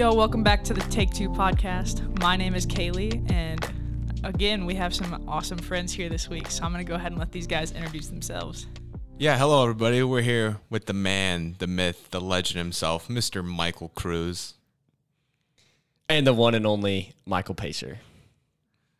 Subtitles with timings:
[0.00, 2.18] Yo, welcome back to the Take Two podcast.
[2.20, 3.62] My name is Kaylee, and
[4.24, 6.50] again, we have some awesome friends here this week.
[6.50, 8.66] So I'm going to go ahead and let these guys introduce themselves.
[9.18, 10.02] Yeah, hello everybody.
[10.02, 13.44] We're here with the man, the myth, the legend himself, Mr.
[13.44, 14.54] Michael Cruz.
[16.08, 17.98] And the one and only Michael Pacer.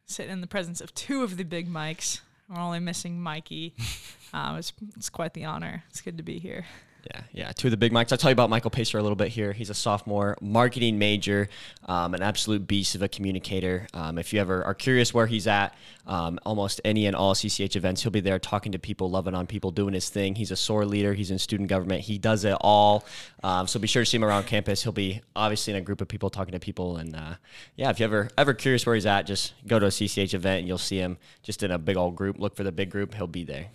[0.05, 2.21] Sitting in the presence of two of the big mics.
[2.47, 3.75] We're only missing Mikey.
[4.33, 5.83] Um, it's, it's quite the honor.
[5.91, 6.65] It's good to be here.
[7.05, 7.53] Yeah, yeah.
[7.53, 8.13] Two of the big mics.
[8.13, 9.53] I'll tell you about Michael Pacer a little bit here.
[9.53, 11.49] He's a sophomore marketing major,
[11.87, 13.87] um, an absolute beast of a communicator.
[13.95, 15.75] Um, if you ever are curious where he's at,
[16.07, 19.47] um, almost any and all CCH events, he'll be there talking to people, loving on
[19.47, 20.35] people, doing his thing.
[20.35, 21.15] He's a SOAR leader.
[21.15, 22.03] He's in student government.
[22.03, 23.05] He does it all.
[23.43, 24.83] Um, so be sure to see him around campus.
[24.83, 26.99] He'll be obviously in a group of people talking to people.
[26.99, 27.35] And uh,
[27.77, 30.61] yeah, if you ever ever curious where he's at, just go to a CCH event
[30.61, 32.39] and you'll see him just in a big old group.
[32.39, 33.15] Look for the big group.
[33.15, 33.69] He'll be there.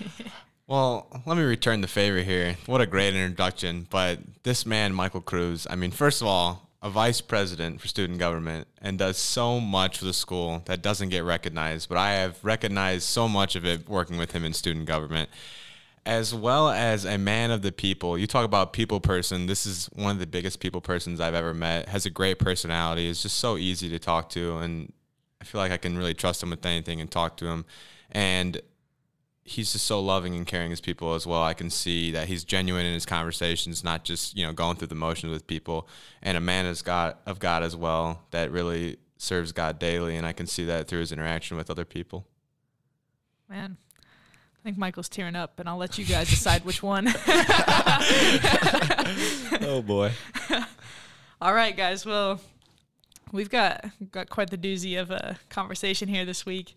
[0.68, 2.58] Well, let me return the favor here.
[2.66, 3.86] What a great introduction.
[3.88, 8.18] But this man, Michael Cruz, I mean, first of all, a vice president for student
[8.18, 11.88] government and does so much for the school that doesn't get recognized.
[11.88, 15.30] But I have recognized so much of it working with him in student government,
[16.04, 18.18] as well as a man of the people.
[18.18, 19.46] You talk about people person.
[19.46, 21.88] This is one of the biggest people persons I've ever met.
[21.88, 23.08] Has a great personality.
[23.08, 24.92] Is just so easy to talk to, and
[25.40, 27.64] I feel like I can really trust him with anything and talk to him.
[28.12, 28.60] And
[29.48, 31.42] he's just so loving and caring as people as well.
[31.42, 34.88] I can see that he's genuine in his conversations, not just you know going through
[34.88, 35.88] the motions with people,
[36.22, 40.26] and a man of God of God as well that really serves God daily, and
[40.26, 42.26] I can see that through his interaction with other people.
[43.48, 47.08] Man, I think Michael's tearing up, and I'll let you guys decide which one.
[49.62, 50.12] oh boy!
[51.40, 52.04] All right, guys.
[52.04, 52.40] Well,
[53.32, 56.76] we've got got quite the doozy of a conversation here this week.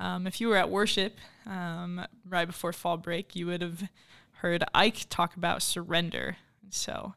[0.00, 3.84] Um, if you were at worship um, right before fall break, you would have
[4.42, 6.36] heard Ike talk about surrender.
[6.70, 7.14] So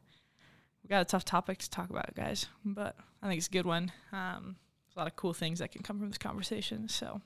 [0.82, 3.66] we got a tough topic to talk about, guys, but I think it's a good
[3.66, 3.90] one.
[4.12, 4.56] Um,
[4.86, 6.88] there's a lot of cool things that can come from this conversation.
[6.88, 7.20] So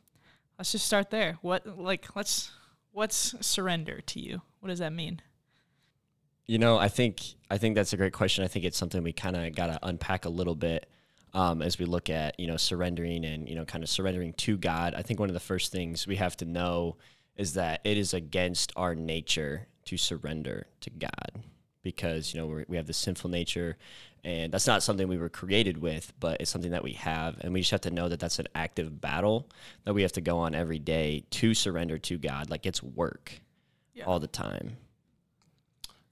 [0.59, 1.39] let's just start there.
[1.43, 2.53] What like let's
[2.93, 4.43] what's surrender to you?
[4.61, 5.21] What does that mean?
[6.47, 8.45] You know, I think I think that's a great question.
[8.45, 10.91] I think it's something we kind of got to unpack a little bit
[11.35, 14.57] um, as we look at you know surrendering and you know kind of surrendering to
[14.57, 14.95] God.
[14.95, 16.97] I think one of the first things we have to know
[17.37, 21.43] is that it is against our nature to surrender to God
[21.83, 23.77] because you know we have the sinful nature
[24.23, 27.53] and that's not something we were created with but it's something that we have and
[27.53, 29.49] we just have to know that that's an active battle
[29.85, 33.33] that we have to go on every day to surrender to god like it's work
[33.95, 34.05] yeah.
[34.05, 34.77] all the time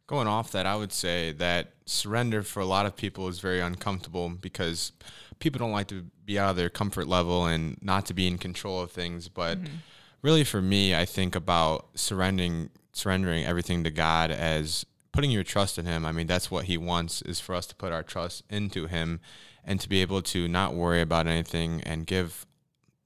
[0.08, 3.60] Going off that, I would say that surrender for a lot of people is very
[3.60, 4.92] uncomfortable because
[5.38, 8.38] people don't like to be out of their comfort level and not to be in
[8.38, 9.28] control of things.
[9.28, 9.76] But mm-hmm.
[10.22, 15.78] really, for me, I think about surrendering surrendering everything to God as putting your trust
[15.78, 16.04] in Him.
[16.04, 19.20] I mean, that's what He wants is for us to put our trust into Him
[19.64, 22.46] and to be able to not worry about anything and give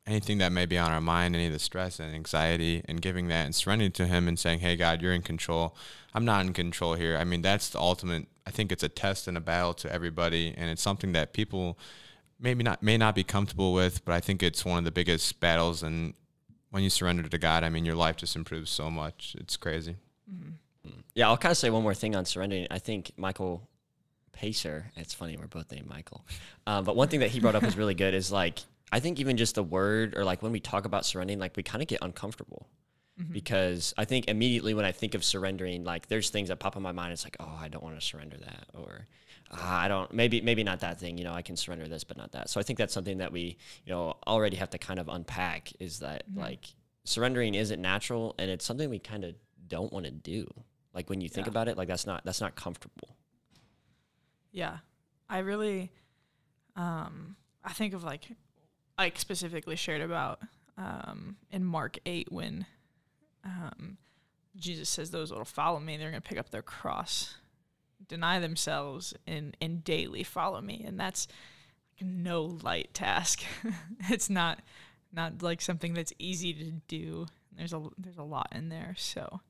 [0.07, 3.29] anything that may be on our mind, any of the stress and anxiety, and giving
[3.29, 5.77] that and surrendering to Him and saying, Hey, God, you're in control.
[6.15, 7.17] I'm not in control here.
[7.17, 8.27] I mean, that's the ultimate.
[8.47, 11.79] I think it's a test and a battle to everybody, and it's something that people
[12.41, 15.41] maybe not may not be comfortable with, but I think it's one of the biggest
[15.41, 15.83] battles.
[15.83, 16.15] And
[16.71, 19.37] when you surrender to God, I mean, your life just improves so much.
[19.39, 19.97] It's crazy.
[20.31, 20.51] Mm-hmm.
[21.15, 22.67] Yeah, I'll kind of say one more thing on surrendering.
[22.71, 23.69] I think Michael
[24.33, 24.91] Pacer.
[24.97, 26.27] It's funny we're both named Michael,
[26.67, 28.15] um, but one thing that he brought up was really good.
[28.15, 28.61] Is like
[28.93, 31.65] I think even just the word or like when we talk about surrendering, like we
[31.65, 32.69] kind of get uncomfortable.
[33.21, 33.33] Mm-hmm.
[33.33, 36.83] Because I think immediately when I think of surrendering, like there's things that pop in
[36.83, 37.13] my mind.
[37.13, 39.07] It's like, oh, I don't want to surrender that, or
[39.51, 40.11] ah, I don't.
[40.15, 41.19] Maybe maybe not that thing.
[41.19, 42.49] You know, I can surrender this, but not that.
[42.49, 45.73] So I think that's something that we, you know, already have to kind of unpack.
[45.79, 46.41] Is that mm-hmm.
[46.41, 46.65] like
[47.05, 49.35] surrendering isn't natural, and it's something we kind of
[49.69, 50.47] don't want to do.
[50.95, 51.51] Like when you think yeah.
[51.51, 53.17] about it, like that's not that's not comfortable.
[54.53, 54.79] Yeah,
[55.29, 55.93] I really,
[56.77, 58.25] um, I think of like,
[59.03, 60.41] Ike specifically shared about
[60.79, 62.67] um, in Mark eight when
[63.45, 63.99] um,
[64.57, 67.35] Jesus says those that'll follow me, they're going to pick up their cross,
[68.07, 70.85] deny themselves, and and daily follow me.
[70.87, 71.27] And that's
[72.01, 73.43] like no light task.
[74.09, 74.61] it's not
[75.13, 77.27] not like something that's easy to do.
[77.57, 78.95] There's a there's a lot in there.
[78.97, 79.41] So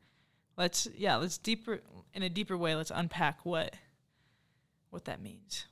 [0.56, 1.80] let's yeah let's deeper
[2.14, 2.74] in a deeper way.
[2.74, 3.76] Let's unpack what
[4.90, 5.66] what that means.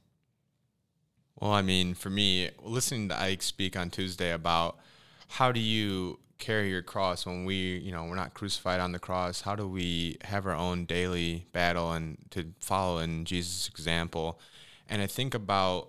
[1.41, 4.79] Well, I mean, for me, listening to Ike speak on Tuesday about
[5.27, 8.99] how do you carry your cross when we, you know, we're not crucified on the
[8.99, 9.41] cross?
[9.41, 14.39] How do we have our own daily battle and to follow in Jesus' example?
[14.87, 15.89] And I think about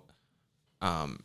[0.81, 1.21] um,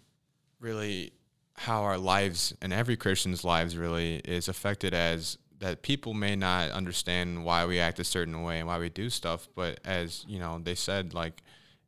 [0.58, 1.12] really
[1.54, 6.70] how our lives and every Christian's lives really is affected as that people may not
[6.70, 10.38] understand why we act a certain way and why we do stuff, but as you
[10.38, 11.42] know, they said like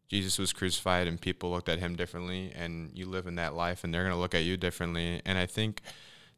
[0.08, 3.84] Jesus was crucified and people looked at him differently, and you live in that life,
[3.84, 5.20] and they're going to look at you differently.
[5.24, 5.82] And I think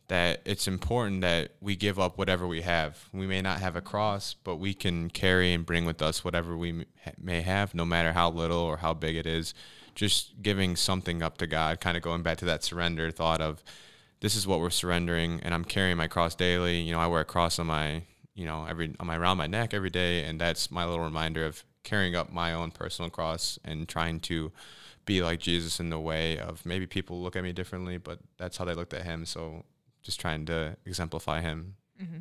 [0.09, 3.09] that it's important that we give up whatever we have.
[3.13, 6.57] We may not have a cross, but we can carry and bring with us whatever
[6.57, 6.85] we
[7.17, 9.55] may have, no matter how little or how big it is.
[9.95, 13.63] Just giving something up to God, kind of going back to that surrender thought of
[14.21, 16.81] this is what we're surrendering, and I'm carrying my cross daily.
[16.81, 18.03] You know, I wear a cross on my,
[18.35, 21.45] you know, every on my around my neck every day, and that's my little reminder
[21.45, 24.53] of carrying up my own personal cross and trying to
[25.07, 28.57] be like Jesus in the way of maybe people look at me differently, but that's
[28.57, 29.25] how they looked at him.
[29.25, 29.65] So
[30.03, 31.75] just trying to exemplify him.
[32.01, 32.19] Mm-hmm.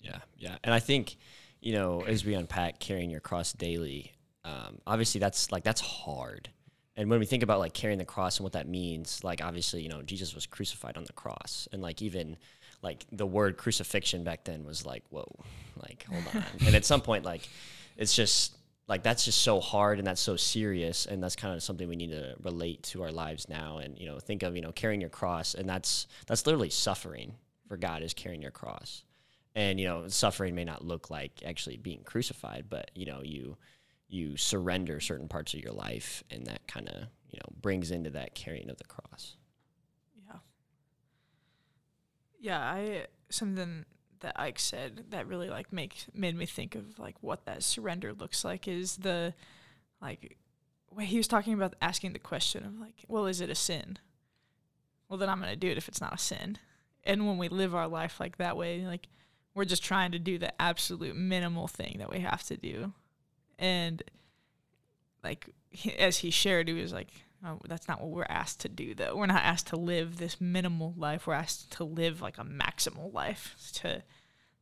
[0.00, 1.16] Yeah, yeah, and I think
[1.60, 4.12] you know as we unpack carrying your cross daily,
[4.44, 6.50] um, obviously that's like that's hard.
[6.96, 9.82] And when we think about like carrying the cross and what that means, like obviously
[9.82, 12.36] you know Jesus was crucified on the cross, and like even
[12.82, 15.26] like the word crucifixion back then was like whoa,
[15.82, 17.48] like hold on, and at some point like
[17.96, 18.56] it's just
[18.86, 21.96] like that's just so hard and that's so serious and that's kind of something we
[21.96, 23.78] need to relate to our lives now.
[23.78, 27.34] And you know think of you know carrying your cross and that's that's literally suffering
[27.68, 29.04] for god is carrying your cross.
[29.54, 33.56] And you know suffering may not look like actually being crucified but you know you
[34.08, 38.10] you surrender certain parts of your life and that kind of you know brings into
[38.10, 39.36] that carrying of the cross.
[40.28, 40.36] Yeah.
[42.38, 43.86] Yeah i something
[44.24, 48.14] that Ike said that really like make made me think of like what that surrender
[48.14, 49.34] looks like is the
[50.00, 50.38] like
[50.88, 53.98] when he was talking about asking the question of like, well, is it a sin?
[55.08, 56.58] Well, then I'm gonna do it if it's not a sin.
[57.04, 59.08] And when we live our life like that way, like
[59.54, 62.94] we're just trying to do the absolute minimal thing that we have to do,
[63.58, 64.02] and
[65.22, 65.50] like
[65.98, 67.10] as he shared, he was like,
[67.44, 69.16] oh, that's not what we're asked to do, though.
[69.16, 71.26] We're not asked to live this minimal life.
[71.26, 74.02] We're asked to live like a maximal life, to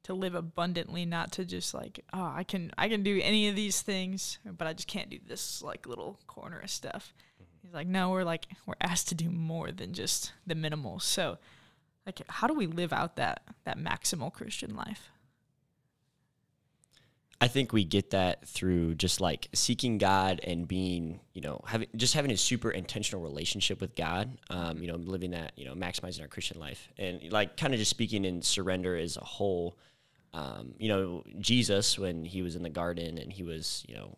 [0.04, 3.56] to live abundantly, not to just like, oh, I can I can do any of
[3.56, 7.14] these things, but I just can't do this like little corner of stuff.
[7.40, 7.66] Mm-hmm.
[7.66, 10.98] He's like, no, we're like we're asked to do more than just the minimal.
[10.98, 11.38] So,
[12.04, 15.11] like, how do we live out that that maximal Christian life?
[17.42, 21.88] I think we get that through just like seeking God and being, you know, having
[21.96, 24.38] just having a super intentional relationship with God.
[24.48, 27.80] Um, you know, living that, you know, maximizing our Christian life and like kind of
[27.80, 29.76] just speaking in surrender as a whole.
[30.32, 34.16] Um, you know, Jesus when he was in the garden and he was, you know,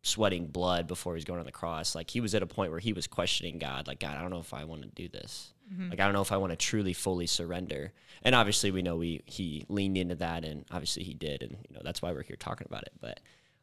[0.00, 2.70] sweating blood before he was going on the cross, like he was at a point
[2.70, 5.06] where he was questioning God, like God, I don't know if I want to do
[5.06, 5.52] this.
[5.72, 5.90] Mm-hmm.
[5.90, 7.92] Like I don't know if I want to truly fully surrender.
[8.22, 11.74] And obviously we know we he leaned into that and obviously he did and you
[11.74, 12.92] know that's why we're here talking about it.
[13.00, 13.20] But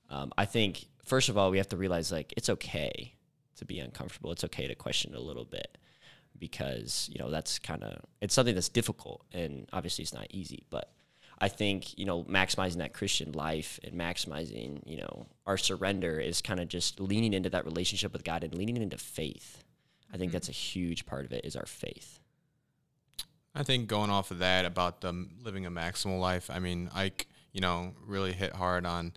[0.10, 3.16] um, I think first of all we have to realize like it's okay
[3.58, 4.32] to be uncomfortable.
[4.32, 5.78] It's okay to question a little bit
[6.38, 10.66] because you know that's kind of it's something that's difficult and obviously it's not easy,
[10.70, 10.92] but
[11.40, 16.42] I think you know maximizing that Christian life and maximizing you know our surrender is
[16.42, 19.64] kind of just leaning into that relationship with God and leaning into faith
[20.14, 20.34] I think mm-hmm.
[20.34, 22.20] that's a huge part of it is our faith.
[23.54, 27.28] I think going off of that about the living a maximal life, I mean, Ike,
[27.52, 29.14] you know, really hit hard on,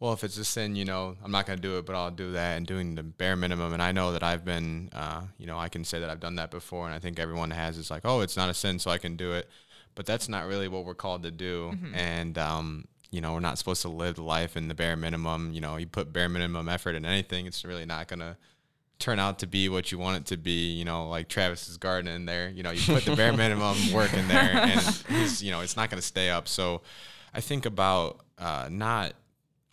[0.00, 2.10] well, if it's a sin, you know, I'm not going to do it, but I'll
[2.10, 3.72] do that and doing the bare minimum.
[3.72, 6.36] And I know that I've been, uh, you know, I can say that I've done
[6.36, 6.86] that before.
[6.86, 7.78] And I think everyone has.
[7.78, 9.48] It's like, oh, it's not a sin, so I can do it.
[9.94, 11.72] But that's not really what we're called to do.
[11.74, 11.94] Mm-hmm.
[11.94, 15.52] And, um, you know, we're not supposed to live the life in the bare minimum.
[15.52, 18.36] You know, you put bare minimum effort in anything, it's really not going to
[18.98, 20.72] turn out to be what you want it to be.
[20.72, 22.48] You know, like Travis's garden in there.
[22.48, 25.76] You know, you put the bare minimum work in there, and he's, you know, it's
[25.76, 26.48] not going to stay up.
[26.48, 26.82] So,
[27.32, 29.14] I think about uh, not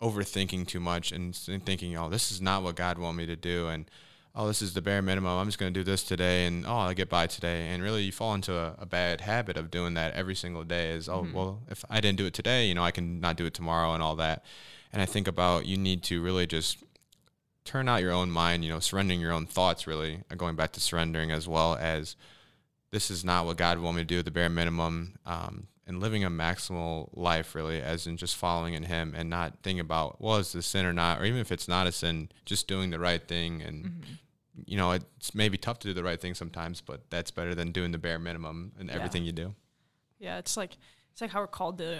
[0.00, 3.68] overthinking too much and thinking, oh, this is not what God wanted me to do,
[3.68, 3.88] and
[4.34, 5.38] oh, this is the bare minimum.
[5.38, 7.68] I'm just going to do this today, and oh, I'll get by today.
[7.68, 10.90] And really, you fall into a, a bad habit of doing that every single day.
[10.90, 11.32] Is oh, mm-hmm.
[11.32, 13.94] well, if I didn't do it today, you know, I can not do it tomorrow,
[13.94, 14.44] and all that.
[14.92, 16.78] And I think about you need to really just
[17.64, 20.80] turn out your own mind, you know, surrendering your own thoughts, really, going back to
[20.80, 22.16] surrendering as well as
[22.90, 26.24] this is not what God wanted me to do, the bare minimum, um, and living
[26.24, 30.36] a maximal life, really, as in just following in Him and not thinking about, well,
[30.36, 32.98] is this sin or not, or even if it's not a sin, just doing the
[32.98, 33.62] right thing.
[33.62, 34.12] And, mm-hmm.
[34.66, 37.72] you know, it's maybe tough to do the right thing sometimes, but that's better than
[37.72, 38.94] doing the bare minimum in yeah.
[38.94, 39.54] everything you do.
[40.18, 40.76] Yeah, it's like,
[41.10, 41.98] it's like how we're called to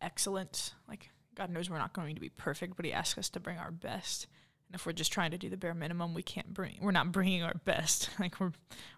[0.00, 0.74] excellence.
[0.88, 3.58] Like, God knows we're not going to be perfect, but He asks us to bring
[3.58, 4.26] our best
[4.74, 6.78] if we're just trying to do the bare minimum, we can't bring.
[6.80, 8.08] We're not bringing our best.
[8.18, 8.52] Like we're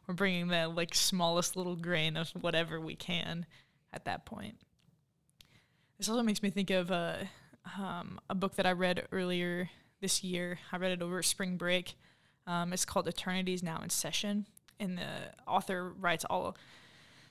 [0.06, 3.46] we're bringing the like smallest little grain of whatever we can
[3.92, 4.56] at that point.
[5.96, 7.28] This also makes me think of a
[7.78, 10.58] um, a book that I read earlier this year.
[10.70, 11.94] I read it over spring break.
[12.46, 14.46] Um, it's called Eternity is Now in Session,
[14.78, 16.56] and the author writes all.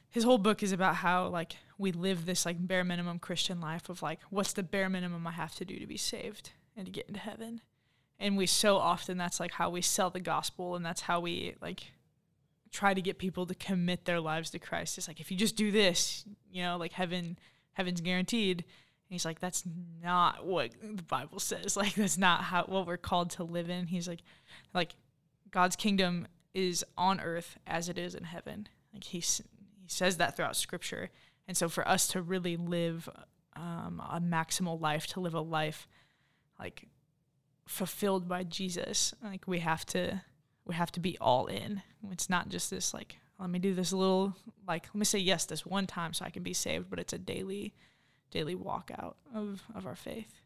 [0.09, 3.89] His whole book is about how like we live this like bare minimum Christian life
[3.89, 6.91] of like what's the bare minimum I have to do to be saved and to
[6.91, 7.61] get into heaven
[8.23, 11.55] and we so often that's like how we sell the gospel and that's how we
[11.61, 11.91] like
[12.71, 14.97] try to get people to commit their lives to Christ.
[14.97, 17.37] It's like if you just do this, you know, like heaven
[17.73, 18.59] heaven's guaranteed.
[18.59, 19.63] And he's like that's
[20.01, 21.75] not what the Bible says.
[21.83, 23.87] Like that's not how what we're called to live in.
[23.87, 24.21] He's like
[24.73, 24.95] like
[25.51, 28.69] God's kingdom is on earth as it is in heaven.
[28.93, 31.09] Like he he says that throughout scripture.
[31.45, 33.09] And so for us to really live
[33.57, 35.89] um, a maximal life, to live a life
[36.57, 36.87] like
[37.65, 40.21] fulfilled by Jesus, like we have to
[40.65, 41.81] we have to be all in.
[42.11, 44.35] It's not just this like let me do this little
[44.67, 47.13] like let me say yes this one time so I can be saved, but it's
[47.13, 47.73] a daily
[48.31, 50.41] daily walk out of of our faith.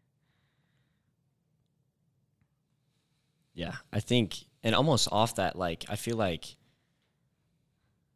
[3.53, 6.55] Yeah, I think and almost off that like I feel like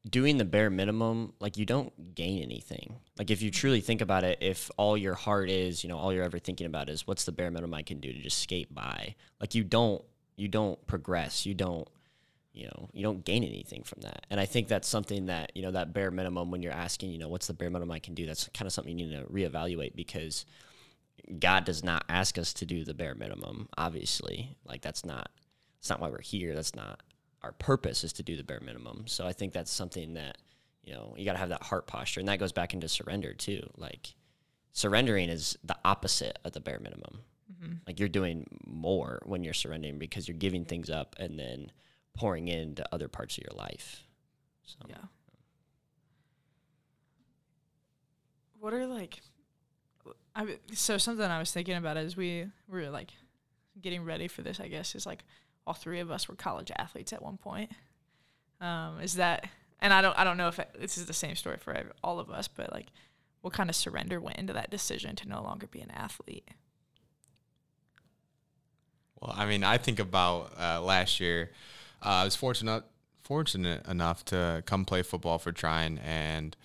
[0.09, 2.95] doing the bare minimum, like you don't gain anything.
[3.17, 3.59] Like if you mm-hmm.
[3.59, 6.67] truly think about it, if all your heart is, you know, all you're ever thinking
[6.67, 9.63] about is what's the bare minimum I can do to just skate by, like you
[9.63, 10.03] don't
[10.35, 11.87] you don't progress, you don't
[12.53, 14.25] you know, you don't gain anything from that.
[14.29, 17.17] And I think that's something that, you know, that bare minimum when you're asking, you
[17.17, 19.25] know, what's the bare minimum I can do, that's kind of something you need to
[19.25, 20.45] reevaluate because
[21.39, 24.57] God does not ask us to do the bare minimum, obviously.
[24.65, 25.31] Like that's not
[25.79, 26.53] that's not why we're here.
[26.53, 27.01] That's not
[27.43, 29.05] our purpose is to do the bare minimum.
[29.07, 30.37] So I think that's something that,
[30.83, 32.19] you know, you got to have that heart posture.
[32.19, 33.69] And that goes back into surrender too.
[33.77, 34.15] Like
[34.73, 37.21] surrendering is the opposite of the bare minimum.
[37.51, 37.73] Mm-hmm.
[37.87, 41.71] Like you're doing more when you're surrendering because you're giving things up and then
[42.13, 44.03] pouring into other parts of your life.
[44.63, 44.77] So.
[44.87, 44.95] Yeah.
[48.59, 49.21] What are like,
[50.35, 53.11] I so something I was thinking about as we were like
[53.81, 55.23] getting ready for this, I guess, is like
[55.65, 57.71] all three of us were college athletes at one point.
[58.59, 59.47] Um, is that
[59.79, 62.19] and I don't I don't know if it, this is the same story for all
[62.19, 62.87] of us, but like
[63.41, 66.47] what kind of surrender went into that decision to no longer be an athlete?
[69.19, 71.51] Well, I mean, I think about uh, last year.
[72.03, 72.83] Uh, I was fortunate
[73.23, 76.55] fortunate enough to come play football for Trine, and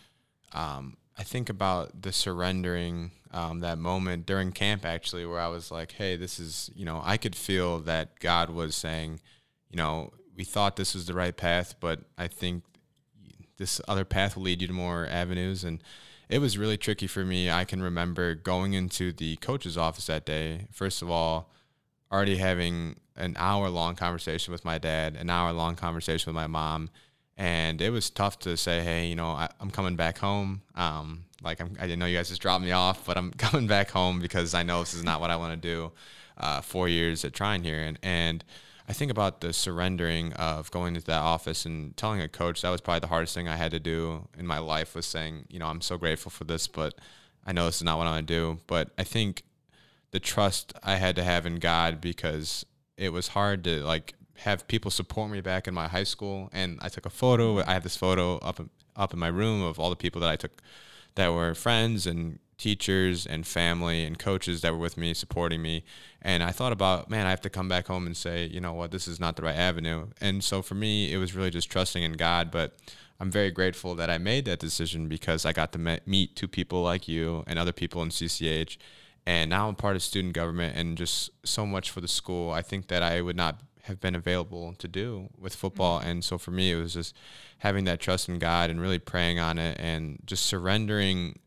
[0.53, 5.71] um, I think about the surrendering um, that moment during camp actually, where I was
[5.71, 9.21] like, "Hey, this is you know," I could feel that God was saying,
[9.71, 12.65] you know, we thought this was the right path, but I think
[13.59, 15.83] this other path will lead you to more avenues, and
[16.29, 17.51] it was really tricky for me.
[17.51, 20.67] I can remember going into the coach's office that day.
[20.73, 21.51] First of all,
[22.13, 26.47] already having an hour long conversation with my dad, an hour long conversation with my
[26.47, 26.91] mom
[27.37, 30.63] and it was tough to say, hey, you know, I, am coming back home.
[30.75, 33.67] Um, like I'm, I didn't know you guys just dropped me off, but I'm coming
[33.67, 35.93] back home because I know this is not what I want to do.
[36.39, 38.45] Uh, four years at Trine here, and and
[38.89, 42.71] I think about the surrendering of going into that office and telling a coach that
[42.71, 45.59] was probably the hardest thing I had to do in my life was saying, you
[45.59, 46.95] know, I'm so grateful for this, but
[47.45, 48.59] I know this is not what I want to do.
[48.67, 49.43] But I think
[50.13, 52.65] the trust I had to have in God because
[52.97, 56.51] it was hard to like have people support me back in my high school.
[56.53, 57.63] And I took a photo.
[57.65, 58.61] I have this photo up
[58.95, 60.63] up in my room of all the people that I took
[61.17, 65.85] that were friends and teachers and family and coaches that were with me supporting me
[66.23, 68.73] and i thought about man i have to come back home and say you know
[68.73, 71.71] what this is not the right avenue and so for me it was really just
[71.71, 72.79] trusting in god but
[73.21, 76.83] i'm very grateful that i made that decision because i got to meet two people
[76.83, 78.79] like you and other people in cch
[79.27, 82.63] and now i'm part of student government and just so much for the school i
[82.63, 86.01] think that i would not have been available to do with football.
[86.01, 86.09] Mm-hmm.
[86.09, 87.15] And so for me, it was just
[87.59, 91.39] having that trust in God and really praying on it and just surrendering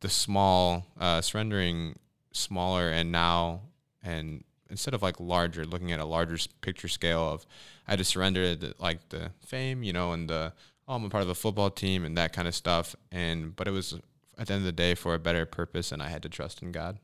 [0.00, 1.98] the small, uh, surrendering
[2.32, 3.62] smaller and now
[4.02, 7.44] and instead of like larger, looking at a larger picture scale of
[7.86, 10.52] I just surrendered the, like the fame, you know, and the
[10.86, 12.94] oh, I'm a part of a football team and that kind of stuff.
[13.10, 13.94] And but it was
[14.38, 16.62] at the end of the day for a better purpose, and I had to trust
[16.62, 16.98] in God.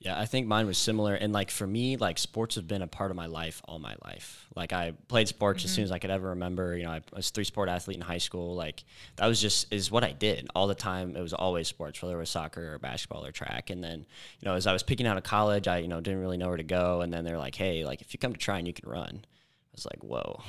[0.00, 1.14] Yeah, I think mine was similar.
[1.14, 3.94] And like for me, like sports have been a part of my life all my
[4.02, 4.46] life.
[4.56, 5.66] Like I played sports mm-hmm.
[5.66, 6.74] as soon as I could ever remember.
[6.74, 8.54] You know, I was three sport athlete in high school.
[8.54, 8.82] Like
[9.16, 11.16] that was just is what I did all the time.
[11.16, 13.68] It was always sports, whether it was soccer or basketball or track.
[13.68, 14.06] And then,
[14.40, 16.48] you know, as I was picking out of college, I, you know, didn't really know
[16.48, 17.02] where to go.
[17.02, 19.22] And then they're like, hey, like if you come to Trine you can run
[19.74, 20.42] was like, whoa.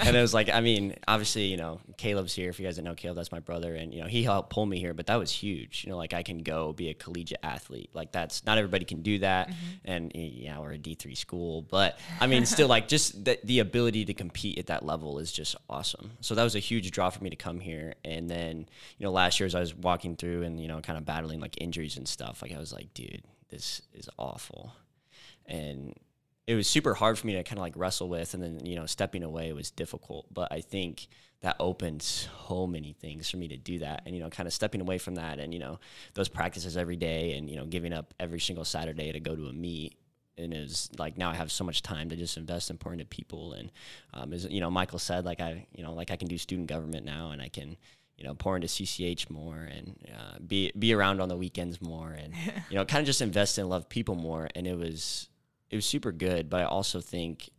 [0.06, 2.50] and it was like, I mean, obviously, you know, Caleb's here.
[2.50, 3.74] If you guys don't know Caleb, that's my brother.
[3.74, 5.84] And, you know, he helped pull me here, but that was huge.
[5.84, 7.90] You know, like I can go be a collegiate athlete.
[7.94, 9.48] Like that's not everybody can do that.
[9.48, 9.66] Mm-hmm.
[9.84, 11.62] And, yeah, we're a D3 school.
[11.62, 15.32] But I mean, still, like just the, the ability to compete at that level is
[15.32, 16.12] just awesome.
[16.20, 17.94] So that was a huge draw for me to come here.
[18.04, 20.98] And then, you know, last year as I was walking through and, you know, kind
[20.98, 24.72] of battling like injuries and stuff, like I was like, dude, this is awful.
[25.46, 25.94] And
[26.46, 28.76] it was super hard for me to kind of like wrestle with and then you
[28.76, 31.08] know stepping away was difficult but i think
[31.40, 34.52] that opened so many things for me to do that and you know kind of
[34.52, 35.78] stepping away from that and you know
[36.14, 39.46] those practices every day and you know giving up every single saturday to go to
[39.46, 39.96] a meet
[40.36, 43.04] and is like now I have so much time to just invest and pour into
[43.04, 43.52] people.
[43.52, 43.70] And
[44.12, 46.68] um, as you know, Michael said, like I, you know, like I can do student
[46.68, 47.76] government now, and I can,
[48.16, 52.10] you know, pour into CCH more and uh, be be around on the weekends more,
[52.10, 52.34] and
[52.70, 54.48] you know, kind of just invest and love people more.
[54.54, 55.28] And it was
[55.70, 57.50] it was super good, but I also think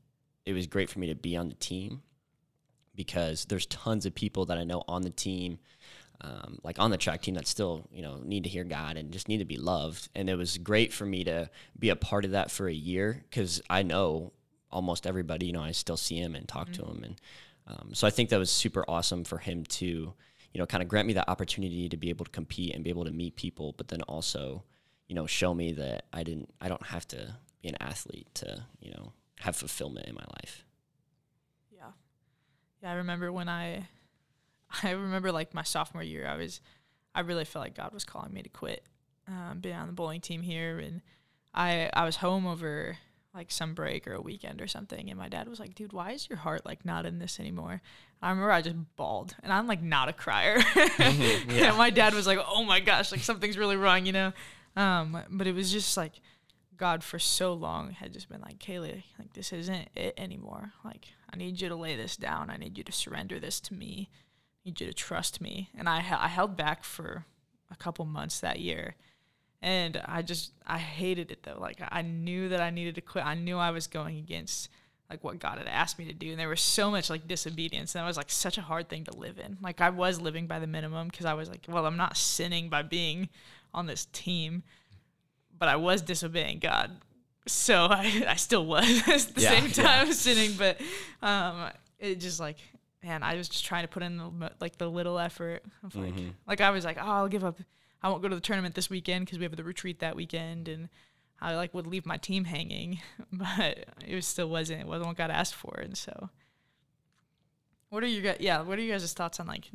[0.45, 2.01] it was great for me to be on the team
[2.95, 5.59] because there's tons of people that I know on the team
[6.21, 9.11] um, like on the track team that still you know need to hear God and
[9.11, 10.09] just need to be loved.
[10.15, 13.23] And it was great for me to be a part of that for a year
[13.29, 14.33] because I know
[14.71, 15.47] almost everybody.
[15.47, 16.83] You know, I still see him and talk mm-hmm.
[16.83, 17.21] to him, and
[17.67, 20.89] um, so I think that was super awesome for him to you know kind of
[20.89, 23.73] grant me that opportunity to be able to compete and be able to meet people,
[23.77, 24.63] but then also
[25.07, 27.35] you know show me that I didn't I don't have to
[27.65, 30.63] be an athlete to you know have fulfillment in my life.
[31.71, 31.91] Yeah,
[32.81, 32.91] yeah.
[32.91, 33.87] I remember when I
[34.83, 36.61] I remember like my sophomore year, I was,
[37.13, 38.83] I really felt like God was calling me to quit,
[39.27, 41.01] um, being on the bowling team here, and
[41.53, 42.97] I I was home over
[43.33, 46.11] like some break or a weekend or something, and my dad was like, "Dude, why
[46.11, 47.81] is your heart like not in this anymore?"
[48.21, 51.69] I remember I just bawled, and I'm like not a crier, mm-hmm, yeah.
[51.69, 54.33] and my dad was like, "Oh my gosh, like something's really wrong," you know.
[54.75, 56.13] Um, but it was just like
[56.77, 60.73] God for so long had just been like, Kaylee, like this isn't it anymore.
[60.83, 62.49] Like I need you to lay this down.
[62.49, 64.09] I need you to surrender this to me
[64.65, 65.69] I need you to trust me.
[65.77, 67.25] And I, I held back for
[67.69, 68.95] a couple months that year.
[69.61, 71.59] And I just, I hated it though.
[71.59, 73.25] Like I knew that I needed to quit.
[73.25, 74.69] I knew I was going against
[75.07, 76.31] like what God had asked me to do.
[76.31, 77.93] And there was so much like disobedience.
[77.93, 79.57] And that was like such a hard thing to live in.
[79.61, 82.69] Like I was living by the minimum because I was like, well, I'm not sinning
[82.69, 83.29] by being
[83.71, 84.63] on this team,
[85.57, 86.91] but I was disobeying God.
[87.47, 90.13] So I, I still was at the yeah, same time yeah.
[90.13, 90.79] sinning, but
[91.21, 91.69] um,
[91.99, 92.57] it just like
[93.03, 96.15] man, I was just trying to put in the, like the little effort of like,
[96.15, 96.29] mm-hmm.
[96.47, 97.59] like I was like, oh, I'll give up.
[98.01, 100.67] I won't go to the tournament this weekend because we have the retreat that weekend,
[100.67, 100.89] and
[101.39, 102.99] I like would leave my team hanging,
[103.31, 106.29] but it was still wasn't it wasn't what God asked for, and so.
[107.89, 108.37] What are your guys?
[108.39, 109.65] Yeah, what are you guys' thoughts on like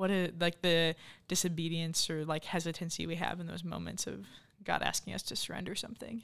[0.00, 0.94] what is like the
[1.28, 4.24] disobedience or like hesitancy we have in those moments of
[4.64, 6.22] God asking us to surrender something?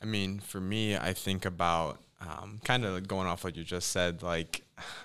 [0.00, 3.90] I mean, for me, I think about um, kind of going off what you just
[3.90, 4.62] said, like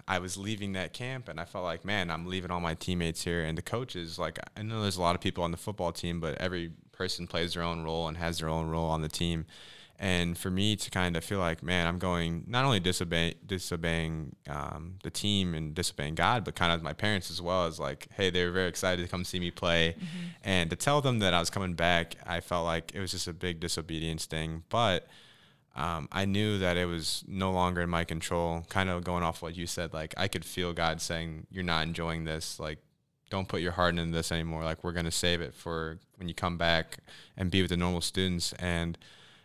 [0.07, 3.25] I was leaving that camp and I felt like, man, I'm leaving all my teammates
[3.25, 4.17] here and the coaches.
[4.17, 7.27] Like I know there's a lot of people on the football team, but every person
[7.27, 9.45] plays their own role and has their own role on the team.
[10.01, 14.35] And for me to kind of feel like, man, I'm going not only disobey, disobeying
[14.49, 17.67] um, the team and disobeying God, but kind of my parents as well.
[17.67, 20.27] As like, hey, they were very excited to come see me play, mm-hmm.
[20.43, 23.27] and to tell them that I was coming back, I felt like it was just
[23.27, 24.63] a big disobedience thing.
[24.69, 25.07] But
[25.75, 28.65] um, I knew that it was no longer in my control.
[28.69, 31.85] Kind of going off what you said, like I could feel God saying, "You're not
[31.85, 32.59] enjoying this.
[32.59, 32.79] Like,
[33.29, 34.63] don't put your heart into this anymore.
[34.63, 36.97] Like, we're gonna save it for when you come back
[37.37, 38.97] and be with the normal students." And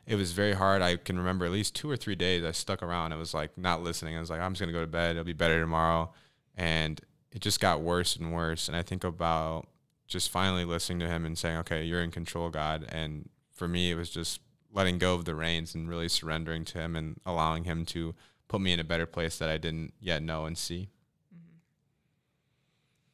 [0.07, 0.83] it was very hard.
[0.83, 3.13] I can remember at least two or three days I stuck around.
[3.13, 4.17] I was like not listening.
[4.17, 5.13] I was like, "I'm just gonna go to bed.
[5.13, 6.13] It'll be better tomorrow."
[6.57, 7.01] And
[7.33, 8.69] it just got worse and worse.
[8.69, 9.69] And I think about
[10.07, 13.91] just finally listening to Him and saying, "Okay, you're in control, God." And for me,
[13.91, 14.41] it was just
[14.77, 18.15] letting go of the reins and really surrendering to him and allowing him to
[18.47, 20.91] put me in a better place that I didn't yet know and see.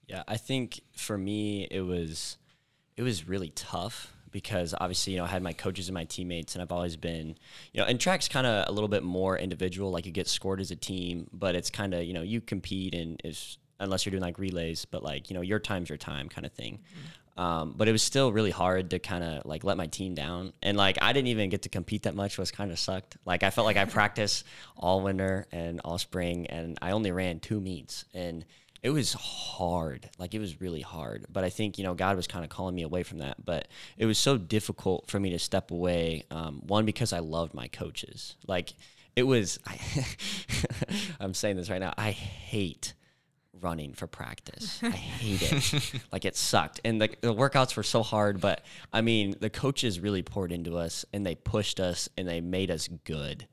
[0.09, 2.37] Yeah, I think for me it was
[2.97, 6.55] it was really tough because obviously you know I had my coaches and my teammates
[6.55, 7.37] and I've always been
[7.73, 10.61] you know and track's kind of a little bit more individual like you get scored
[10.61, 14.11] as a team but it's kind of you know you compete and is unless you're
[14.11, 17.09] doing like relays but like you know your time's your time kind of thing mm-hmm.
[17.37, 20.53] Um, but it was still really hard to kind of like let my team down.
[20.63, 23.17] And like I didn't even get to compete that much, was kind of sucked.
[23.25, 24.45] Like I felt like I practiced
[24.77, 28.45] all winter and all spring, and I only ran two meets, and
[28.83, 30.11] it was hard.
[30.19, 31.27] Like it was really hard.
[31.31, 33.45] But I think you know God was kind of calling me away from that.
[33.45, 36.25] But it was so difficult for me to step away.
[36.31, 38.37] Um, one because I loved my coaches.
[38.47, 38.75] Like
[39.15, 39.59] it was.
[39.67, 39.79] I,
[41.21, 41.95] I'm saying this right now.
[41.97, 42.95] I hate
[43.61, 44.81] running for practice.
[44.83, 46.03] I hate it.
[46.13, 46.81] like it sucked.
[46.85, 50.77] And the, the workouts were so hard, but I mean, the coaches really poured into
[50.77, 53.47] us and they pushed us and they made us good.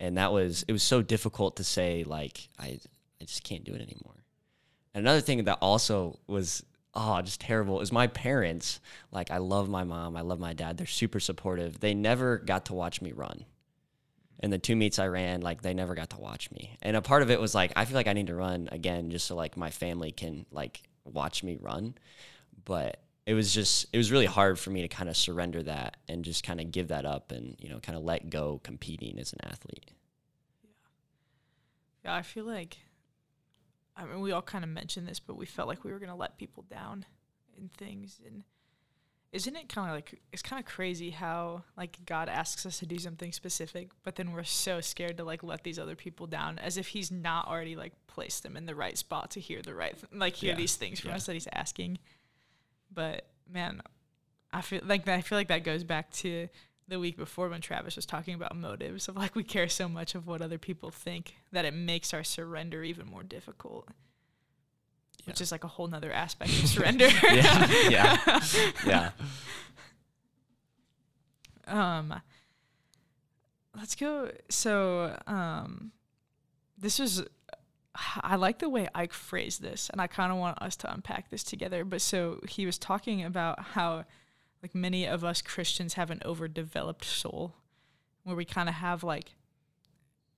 [0.00, 2.80] And that was it was so difficult to say like I
[3.20, 4.21] I just can't do it anymore.
[4.94, 8.78] Another thing that also was oh just terrible is my parents
[9.10, 10.76] like I love my mom, I love my dad.
[10.76, 11.80] They're super supportive.
[11.80, 13.46] They never got to watch me run
[14.42, 16.76] and the two meets I ran, like they never got to watch me.
[16.82, 19.10] And a part of it was like I feel like I need to run again
[19.10, 21.94] just so like my family can like watch me run.
[22.64, 25.96] But it was just it was really hard for me to kind of surrender that
[26.08, 29.18] and just kind of give that up and you know kind of let go competing
[29.20, 29.92] as an athlete.
[30.64, 30.70] Yeah.
[32.04, 32.78] Yeah, I feel like
[33.96, 36.08] I mean we all kind of mentioned this, but we felt like we were going
[36.10, 37.04] to let people down
[37.58, 38.42] in things and
[39.32, 42.86] isn't it kind of like it's kind of crazy how like God asks us to
[42.86, 46.58] do something specific, but then we're so scared to like let these other people down,
[46.58, 49.74] as if He's not already like placed them in the right spot to hear the
[49.74, 50.56] right th- like hear Yeah.
[50.56, 51.16] these things from Yeah.
[51.16, 51.98] us that He's asking.
[52.92, 53.80] But man,
[54.52, 56.48] I feel like I feel like that goes back to
[56.88, 60.14] the week before when Travis was talking about motives of like we care so much
[60.14, 63.88] of what other people think that it makes our surrender even more difficult.
[65.24, 67.08] Which is like a whole nother aspect of surrender.
[67.22, 68.40] yeah, yeah,
[68.84, 69.10] yeah.
[71.68, 72.20] um
[73.78, 75.92] let's go so um
[76.76, 77.22] this is
[78.16, 81.30] i like the way ike phrased this and i kind of want us to unpack
[81.30, 84.04] this together but so he was talking about how
[84.62, 87.54] like many of us christians have an overdeveloped soul
[88.24, 89.34] where we kind of have like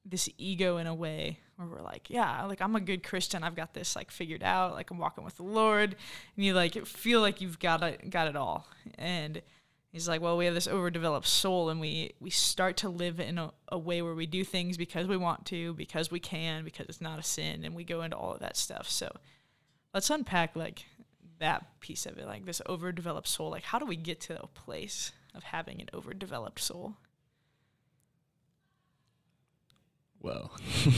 [0.04, 3.42] this ego in a way where we're like yeah like i'm a good christian.
[3.42, 4.72] I've got this like figured out.
[4.72, 5.96] Like i'm walking with the lord.
[6.36, 8.66] And you like feel like you've got it got it all.
[8.98, 9.40] And
[9.94, 13.38] He's like, well, we have this overdeveloped soul, and we we start to live in
[13.38, 16.86] a, a way where we do things because we want to, because we can, because
[16.88, 18.90] it's not a sin, and we go into all of that stuff.
[18.90, 19.14] So,
[19.94, 20.84] let's unpack like
[21.44, 23.50] that piece of it, like this overdeveloped soul.
[23.50, 26.96] Like, how do we get to a place of having an overdeveloped soul?
[30.20, 30.50] Whoa.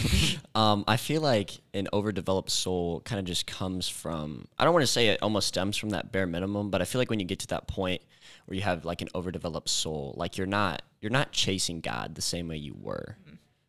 [0.55, 4.85] um, I feel like an overdeveloped soul kind of just comes from, I don't want
[4.85, 7.27] to say it almost stems from that bare minimum, but I feel like when you
[7.27, 8.03] get to that point
[8.45, 12.23] where you have like an overdeveloped soul, like you're not, you're not chasing God the
[12.23, 13.17] same way you were.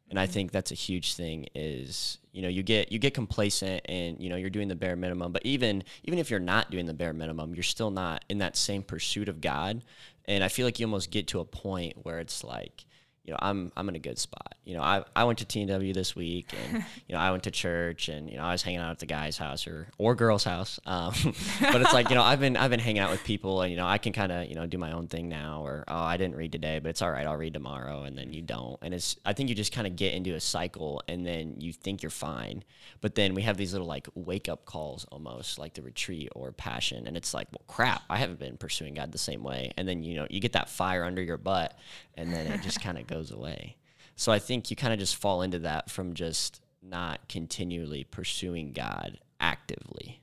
[0.10, 0.34] And I mm-hmm.
[0.34, 4.30] think that's a huge thing is, you know, you get, you get complacent and, you
[4.30, 7.14] know, you're doing the bare minimum, but even, even if you're not doing the bare
[7.14, 9.84] minimum, you're still not in that same pursuit of God.
[10.26, 12.86] And I feel like you almost get to a point where it's like,
[13.28, 14.56] you know, I'm I'm in a good spot.
[14.64, 17.52] You know, I, I went to TNW this week, and you know, I went to
[17.52, 20.46] church, and you know, I was hanging out at the guy's house or or girl's
[20.46, 20.80] house.
[20.86, 21.14] Um,
[21.62, 23.78] but it's like you know, I've been I've been hanging out with people, and you
[23.78, 26.16] know, I can kind of you know do my own thing now, or oh, I
[26.16, 28.94] didn't read today, but it's all right, I'll read tomorrow, and then you don't, and
[28.94, 32.02] it's I think you just kind of get into a cycle, and then you think
[32.02, 32.64] you're fine,
[33.02, 36.54] but then we have these little like wake up calls almost like the retreat or
[36.54, 39.86] passion, and it's like, well, crap, I haven't been pursuing God the same way, and
[39.86, 41.78] then you know, you get that fire under your butt,
[42.16, 43.78] and then it just kind of goes away.
[44.16, 48.74] So I think you kind of just fall into that from just not continually pursuing
[48.74, 50.22] God actively.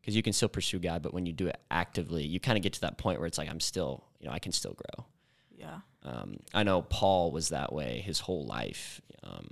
[0.00, 2.62] Because you can still pursue God, but when you do it actively, you kind of
[2.62, 5.06] get to that point where it's like, I'm still, you know, I can still grow.
[5.56, 5.78] Yeah.
[6.02, 9.00] Um, I know Paul was that way his whole life.
[9.22, 9.48] Um,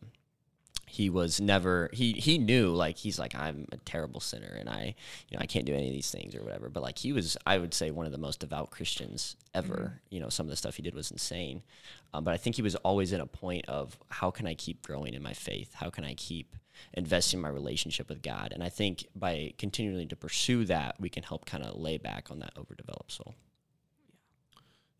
[0.91, 4.95] he was never he he knew like he's like I'm a terrible sinner and I
[5.29, 6.69] you know I can't do any of these things or whatever.
[6.69, 10.01] But like he was I would say one of the most devout Christians ever.
[10.11, 11.63] You know some of the stuff he did was insane.
[12.13, 14.85] Um, but I think he was always in a point of how can I keep
[14.85, 15.75] growing in my faith?
[15.75, 16.57] How can I keep
[16.95, 18.53] investing in my relationship with God?
[18.53, 22.31] And I think by continuing to pursue that, we can help kind of lay back
[22.31, 23.37] on that overdeveloped soul.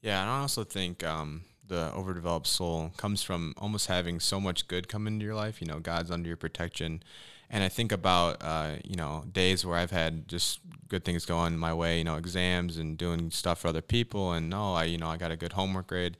[0.03, 4.69] Yeah, and I also think um, the overdeveloped soul comes from almost having so much
[4.69, 5.63] good come into your life.
[5.63, 7.03] You know, God's under your protection.
[7.49, 11.57] And I think about, uh, you know, days where I've had just good things going
[11.57, 14.33] my way, you know, exams and doing stuff for other people.
[14.33, 16.17] And no, I, you know, I got a good homework grade.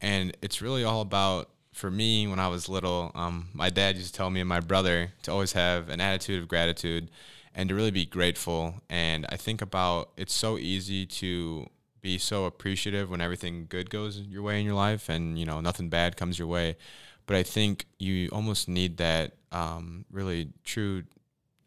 [0.00, 4.08] And it's really all about, for me, when I was little, um, my dad used
[4.08, 7.10] to tell me and my brother to always have an attitude of gratitude
[7.54, 8.74] and to really be grateful.
[8.88, 11.68] And I think about it's so easy to
[12.02, 15.60] be so appreciative when everything good goes your way in your life and you know
[15.60, 16.76] nothing bad comes your way.
[17.26, 21.04] But i think you almost need that um, really true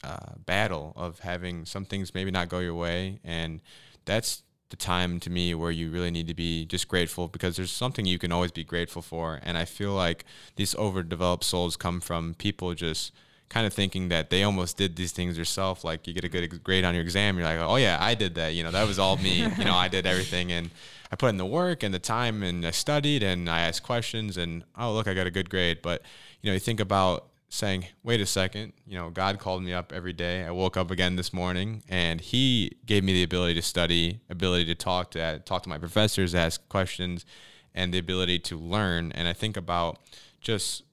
[0.04, 3.20] uh, battle of having some things maybe not go your way.
[3.24, 3.62] And
[4.06, 7.72] that's the time to me where you really need to be just grateful because there's
[7.72, 9.40] something you can always be grateful for.
[9.42, 10.26] And i feel like
[10.58, 13.14] these overdeveloped souls come from people just
[13.50, 15.84] kind of thinking that they almost did these things yourself.
[15.84, 18.36] Like you get a good grade on your exam, you're like, oh yeah, I did
[18.36, 18.54] that.
[18.54, 19.40] You know, that was all me.
[19.58, 20.70] you know, I did everything, and
[21.12, 24.38] I put in the work and the time, and I studied, and I asked questions,
[24.38, 25.80] and oh look, I got a good grade.
[25.82, 26.02] But
[26.42, 29.94] you know, you think about saying, wait a second, you know, God called me up
[29.94, 30.44] every day.
[30.44, 34.66] I woke up again this morning, and He gave me the ability to study, ability
[34.66, 37.26] to talk to talk to my professors, ask questions,
[37.74, 39.12] and the ability to learn.
[39.12, 40.00] And I think about
[40.42, 40.84] just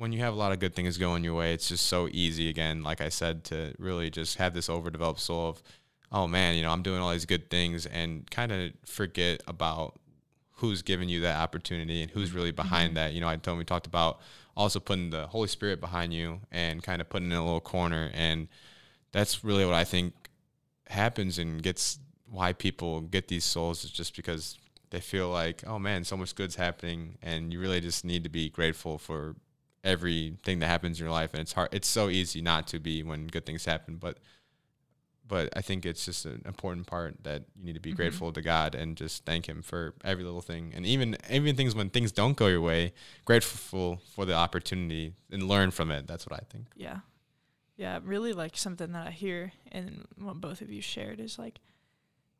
[0.00, 2.48] when you have a lot of good things going your way, it's just so easy
[2.48, 5.62] again, like I said, to really just have this overdeveloped soul of,
[6.10, 10.00] oh man, you know, I'm doing all these good things and kind of forget about
[10.52, 12.62] who's giving you that opportunity and who's really mm-hmm.
[12.62, 13.12] behind that.
[13.12, 14.20] You know, I told we talked about
[14.56, 18.10] also putting the Holy Spirit behind you and kind of putting in a little corner.
[18.14, 18.48] And
[19.12, 20.14] that's really what I think
[20.86, 24.56] happens and gets why people get these souls is just because
[24.88, 28.30] they feel like, oh man, so much good's happening and you really just need to
[28.30, 29.36] be grateful for
[29.84, 33.02] everything that happens in your life and it's hard it's so easy not to be
[33.02, 34.18] when good things happen but
[35.26, 37.96] but I think it's just an important part that you need to be Mhm.
[37.96, 41.72] grateful to God and just thank Him for every little thing, and even even things
[41.72, 42.92] when things don't go your way,
[43.24, 46.08] grateful for the opportunity and learn from it.
[46.08, 46.66] That's what I think.
[46.74, 47.02] Yeah.
[47.76, 51.60] Yeah, really like something that I hear and what both of you shared is like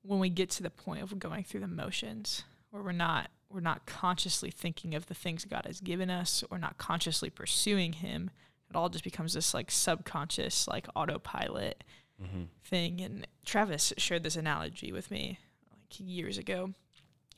[0.03, 3.61] when we get to the point of going through the motions where we're not we're
[3.61, 8.31] not consciously thinking of the things God has given us or not consciously pursuing him,
[8.71, 11.85] it all just becomes this like subconscious like autopilot
[12.23, 12.43] Mm-hmm.
[12.65, 13.01] thing.
[13.01, 15.39] And Travis shared this analogy with me
[15.71, 16.65] like years ago.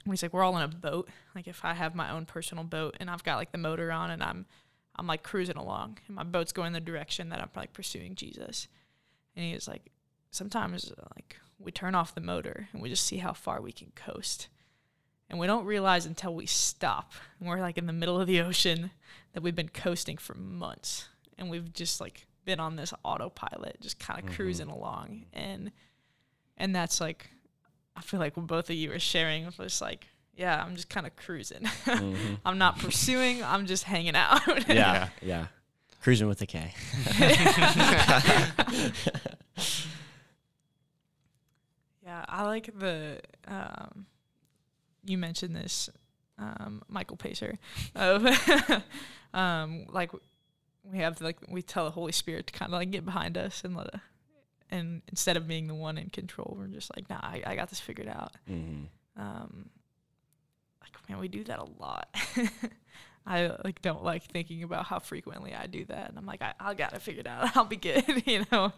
[0.04, 1.08] When he's like, we're all in a boat.
[1.36, 4.10] Like if I have my own personal boat and I've got like the motor on
[4.10, 4.44] and I'm
[4.96, 8.66] I'm like cruising along and my boat's going the direction that I'm like pursuing Jesus.
[9.36, 9.92] And he was like,
[10.32, 13.92] sometimes like we turn off the motor and we just see how far we can
[13.94, 14.48] coast.
[15.32, 18.40] And we don't realize until we stop and we're like in the middle of the
[18.42, 18.90] ocean
[19.32, 23.98] that we've been coasting for months and we've just like been on this autopilot, just
[23.98, 24.34] kind of Mhm.
[24.36, 25.24] cruising along.
[25.32, 25.72] And
[26.58, 27.30] and that's like
[27.96, 31.06] I feel like what both of you are sharing was like, yeah, I'm just kind
[31.06, 31.62] of cruising.
[31.62, 32.38] Mhm.
[32.44, 34.42] I'm not pursuing, I'm just hanging out.
[34.68, 35.46] yeah, yeah.
[36.02, 36.74] Cruising with a K.
[42.04, 44.06] Yeah, I like the um
[45.04, 45.90] you mentioned this
[46.38, 47.58] um Michael Pacer
[47.94, 48.26] of
[49.34, 50.10] um like
[50.84, 53.62] we have like we tell the Holy Spirit to kind of like get behind us
[53.64, 54.00] and let it,
[54.70, 57.68] and instead of being the one in control, we're just like, nah, I, I got
[57.68, 58.32] this figured out.
[58.46, 58.84] hmm
[59.16, 59.70] Um
[60.80, 62.08] like man, we do that a lot.
[63.26, 66.54] I like don't like thinking about how frequently I do that, and I'm like, I,
[66.58, 67.56] I got it figured out.
[67.56, 68.72] I'll be good, you know,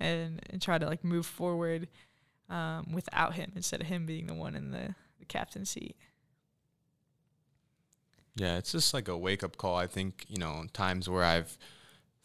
[0.00, 1.86] and and try to like move forward
[2.50, 5.96] um, without him instead of him being the one in the the captain seat.
[8.36, 9.76] Yeah, it's just like a wake up call.
[9.76, 11.56] I think, you know, times where I've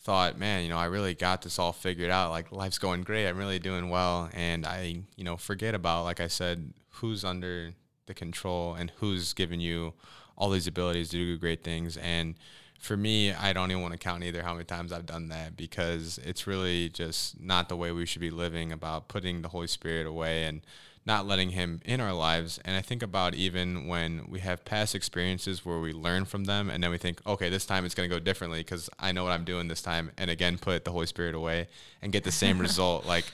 [0.01, 2.31] thought, man, you know, I really got this all figured out.
[2.31, 3.27] Like life's going great.
[3.27, 4.29] I'm really doing well.
[4.33, 7.73] And I, you know, forget about, like I said, who's under
[8.07, 9.93] the control and who's giving you
[10.35, 11.97] all these abilities to do great things.
[11.97, 12.35] And
[12.79, 15.55] for me, I don't even want to count either how many times I've done that
[15.57, 19.67] because it's really just not the way we should be living about putting the Holy
[19.67, 20.61] Spirit away and
[21.09, 22.59] not letting him in our lives.
[22.63, 26.69] And I think about even when we have past experiences where we learn from them
[26.69, 29.23] and then we think, okay, this time it's going to go differently because I know
[29.23, 30.11] what I'm doing this time.
[30.19, 31.67] And again, put the Holy Spirit away
[32.03, 33.07] and get the same result.
[33.07, 33.25] Like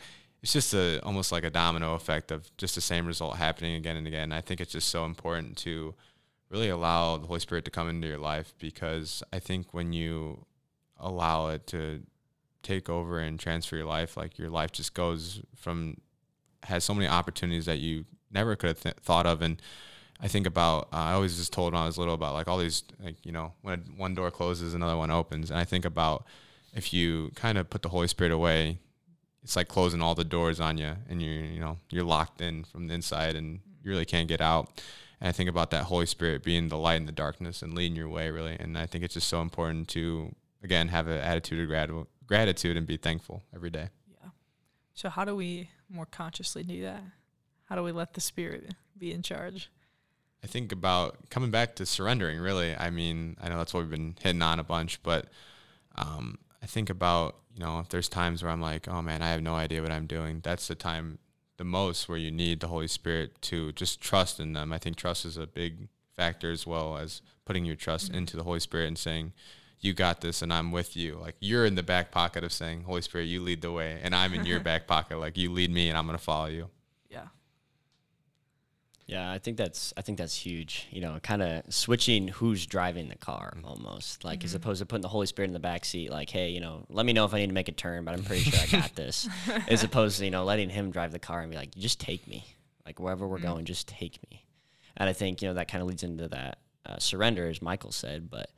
[0.42, 3.98] it's just a almost like a domino effect of just the same result happening again
[3.98, 4.32] and again.
[4.32, 5.96] I think it's just so important to
[6.50, 10.46] really allow the Holy Spirit to come into your life because I think when you
[10.98, 12.04] allow it to
[12.64, 15.98] take over and transfer your life, like your life just goes from
[16.66, 19.42] has so many opportunities that you never could have th- thought of.
[19.42, 19.62] And
[20.20, 22.58] I think about uh, I always just told when I was little about like all
[22.58, 26.26] these like you know when one door closes, another one opens, and I think about
[26.74, 28.80] if you kind of put the Holy Spirit away,
[29.44, 32.64] it's like closing all the doors on you, and you're you know you're locked in
[32.64, 34.82] from the inside, and you really can't get out.
[35.20, 37.96] And I think about that Holy Spirit being the light in the darkness and leading
[37.96, 38.58] your way, really.
[38.60, 42.78] And I think it's just so important to again have an attitude of grat- gratitude
[42.78, 43.90] and be thankful every day.
[44.10, 44.30] Yeah.
[44.94, 47.02] So how do we more consciously do that?
[47.66, 49.70] How do we let the Spirit be in charge?
[50.44, 52.76] I think about coming back to surrendering, really.
[52.76, 55.28] I mean, I know that's what we've been hitting on a bunch, but
[55.96, 59.30] um, I think about, you know, if there's times where I'm like, oh man, I
[59.32, 61.18] have no idea what I'm doing, that's the time
[61.58, 64.72] the most where you need the Holy Spirit to just trust in them.
[64.74, 68.16] I think trust is a big factor as well as putting your trust Mhm.
[68.16, 69.34] into the Holy Spirit and saying,
[69.82, 71.16] you got this and I'm with you.
[71.16, 74.00] Like you're in the back pocket of saying, Holy Spirit, you lead the way.
[74.02, 75.18] And I'm in your back pocket.
[75.20, 76.70] Like you lead me and I'm going to follow you.
[77.10, 77.28] Yeah.
[79.08, 80.88] Yeah, I think that's I think that's huge.
[80.90, 84.56] You know, kind of switching who's driving the car almost, like as Mhm.
[84.56, 86.10] opposed to putting the Holy Spirit in the back seat.
[86.10, 88.16] Like, hey, you know, let me know if I need to make a turn, but
[88.16, 89.30] I'm pretty sure I got this.
[89.68, 92.28] as opposed to you know letting him drive the car and be like, just take
[92.28, 92.46] me,
[92.84, 93.44] like wherever we're Mhm.
[93.44, 94.44] going, just take me.
[94.98, 96.58] And I think you know that kind of leads into that
[96.88, 98.32] uh, surrender, as Michael said.
[98.32, 98.50] But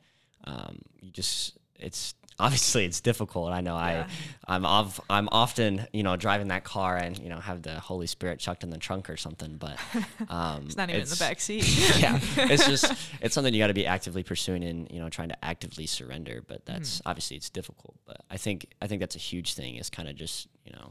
[0.48, 3.52] um, you just it's obviously it's difficult.
[3.52, 4.06] I know Yeah.
[4.46, 7.78] I I'm of, I'm often you know driving that car and you know have the
[7.78, 9.76] Holy Spirit chucked in the trunk or something, but
[10.28, 11.64] um, It's not even in the back seat.
[12.00, 15.28] yeah, it's just it's something you got to be actively pursuing and you know trying
[15.28, 16.42] to actively surrender.
[16.46, 17.96] But that's obviously it's difficult.
[18.06, 20.90] But I think I think that's a huge thing is kind of just you know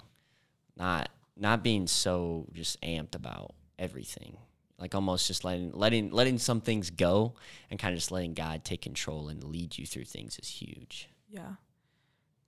[0.77, 4.37] not not being so just amped about everything.
[4.79, 7.33] Like almost just letting letting letting some things go
[7.69, 11.09] and kind of just letting God take control and lead you through things is huge.
[11.29, 11.53] Yeah.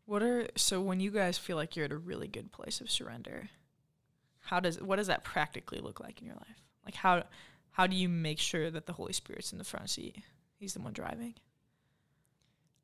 [0.06, 2.92] What are so when you guys feel like you're at a really good place of
[2.92, 3.50] surrender?
[4.42, 6.64] How does what does that practically look like in your life?
[6.86, 7.24] Like how
[7.72, 10.18] how do you make sure that the Holy Spirit's in the front seat?
[10.56, 11.36] He's the one driving.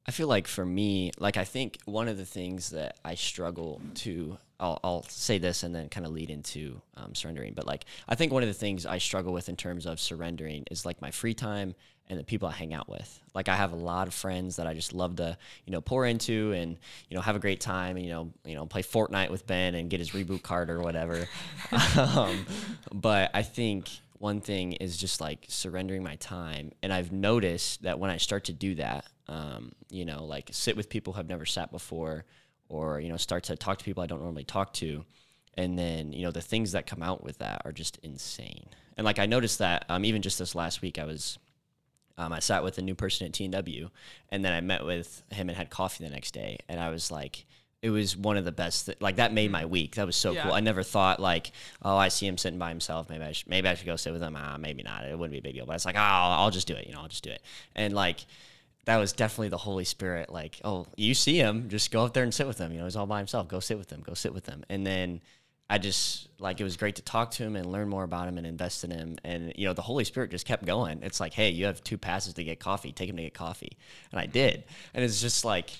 [0.07, 3.81] I feel like for me, like I think one of the things that I struggle
[3.95, 7.53] to, I'll, I'll say this and then kind of lead into um, surrendering.
[7.53, 10.65] But like I think one of the things I struggle with in terms of surrendering
[10.69, 11.73] is like my free time
[12.07, 13.19] and the people I hang out with.
[13.33, 16.05] Like I have a lot of friends that I just love to, you know, pour
[16.05, 16.77] into and
[17.09, 19.73] you know have a great time and you know, you know, play Fortnite with Ben
[19.73, 21.27] and get his reboot card or whatever.
[21.97, 22.45] um,
[22.93, 23.89] but I think
[24.19, 28.45] one thing is just like surrendering my time, and I've noticed that when I start
[28.45, 32.25] to do that, um, you know, like sit with people who have never sat before,
[32.69, 35.05] or you know, start to talk to people I don't normally talk to,
[35.55, 38.67] and then you know the things that come out with that are just insane.
[38.97, 41.37] And like I noticed that um, even just this last week, I was
[42.17, 43.89] um, I sat with a new person at TNW,
[44.29, 47.11] and then I met with him and had coffee the next day, and I was
[47.11, 47.45] like,
[47.85, 48.87] it was one of the best.
[48.87, 49.95] Th- like that made my week.
[49.95, 50.43] That was so Yeah.
[50.43, 50.53] cool.
[50.53, 53.09] I never thought like, oh, I see him sitting by himself.
[53.09, 54.35] Maybe I should, maybe I should go sit with him.
[54.37, 55.05] Ah, maybe not.
[55.05, 55.65] It wouldn't be a big deal.
[55.65, 56.87] But it's like, oh, I'll, I'll just do it.
[56.87, 57.41] You know, I'll just do it.
[57.75, 58.25] And like.
[58.85, 60.29] That was definitely the Holy Spirit.
[60.31, 62.71] Like, oh, you see him, just go up there and sit with him.
[62.71, 63.47] You know, he's all by himself.
[63.47, 64.01] Go sit with him.
[64.01, 64.63] Go sit with him.
[64.69, 65.21] And then
[65.67, 68.37] I just like it was great to talk to him and learn more about him
[68.37, 69.15] and invest in him.
[69.23, 70.99] And you know, the Holy Spirit just kept going.
[71.01, 72.91] It's like, hey, you have two passes to get coffee.
[72.91, 73.75] Take him to get coffee,
[74.11, 74.63] and I did.
[74.93, 75.71] And it's just like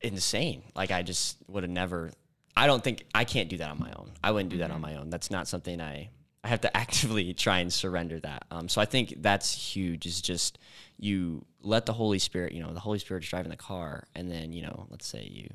[0.00, 0.62] insane.
[0.74, 2.10] Like I just would have never.
[2.56, 4.10] I don't think I can't do that on my own.
[4.22, 5.10] I wouldn't do that on my own.
[5.10, 6.10] That's not something I.
[6.44, 8.44] I have to actively try and surrender that.
[8.50, 10.06] Um, so I think that's huge.
[10.06, 10.58] Is just
[10.98, 12.52] you let the Holy Spirit.
[12.52, 15.48] You know, the Holy Spirit's driving the car, and then you know, let's say you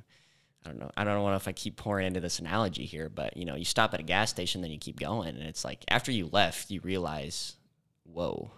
[0.66, 0.92] I don't know.
[0.96, 3.66] I don't know if I keep pouring into this analogy here, but you know, you
[3.66, 6.72] stop at a gas station, then you keep going, and it's like after you left,
[6.72, 7.56] you realize,
[8.04, 8.52] whoa,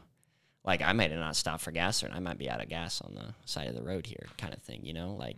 [0.64, 3.02] like I might have not stopped for gas, or I might be out of gas
[3.02, 4.82] on the side of the road here, kind of thing.
[4.84, 5.38] You know, like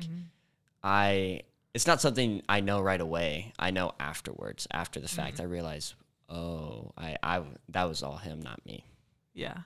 [0.83, 1.41] I,
[1.73, 3.53] it's not something I know right away.
[3.59, 5.95] I know afterwards, after the fact, I realize,
[6.29, 8.85] oh, I, I, that was all him, not me.
[9.33, 9.57] Yeah.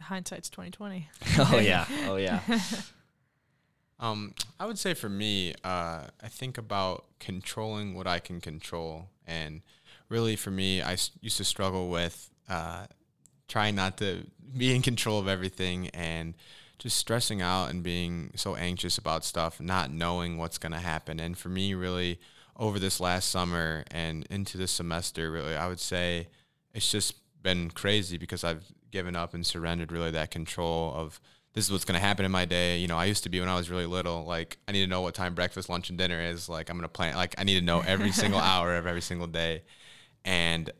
[0.00, 1.08] Hindsight's twenty twenty.
[1.38, 2.40] oh yeah, oh yeah,
[4.00, 9.08] Um, I would say for me, uh, I think about controlling what I can control,
[9.26, 9.62] and
[10.08, 12.86] really for me, I s- used to struggle with uh,
[13.48, 14.26] trying not to
[14.56, 16.34] be in control of everything and
[16.78, 21.20] just stressing out and being so anxious about stuff, not knowing what's going to happen.
[21.20, 22.18] And for me, really,
[22.56, 26.28] over this last summer and into this semester, really, I would say
[26.72, 31.20] it's just been crazy because I've given up and surrendered really that control of
[31.54, 32.78] this is what's going to happen in my day.
[32.78, 34.90] You know, I used to be when I was really little, like I need to
[34.90, 36.48] know what time breakfast, lunch, and dinner is.
[36.48, 39.02] Like I'm going to plan, like I need to know every single hour of every
[39.02, 39.62] single day.
[40.24, 40.70] And,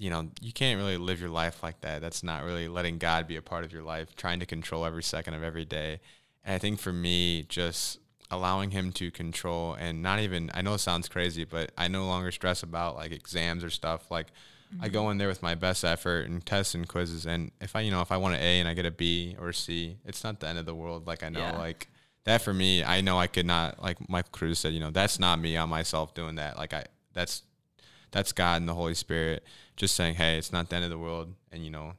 [0.00, 2.00] you know, you can't really live your life like that.
[2.00, 5.02] That's not really letting God be a part of your life, trying to control every
[5.02, 6.00] second of every day.
[6.42, 7.98] And I think for me, just
[8.30, 12.06] allowing him to control and not even, I know it sounds crazy, but I no
[12.06, 14.10] longer stress about like exams or stuff.
[14.10, 14.28] Like,
[14.80, 15.10] I go mm-hmm.
[15.10, 18.02] in there with my best effort and tests and quizzes, and if I, you know,
[18.02, 20.38] if I want an A and I get a B or a C, it's not
[20.38, 21.06] the end of the world.
[21.06, 21.58] Like I know, Yeah.
[21.58, 21.88] like
[22.24, 25.18] that for me, I know I could not, like Michael Cruz said, you know, that's
[25.18, 26.56] not me on myself doing that.
[26.56, 27.42] Like I, that's
[28.10, 29.44] that's God and the Holy Spirit
[29.76, 31.94] just saying, hey, it's not the end of the world, and you know,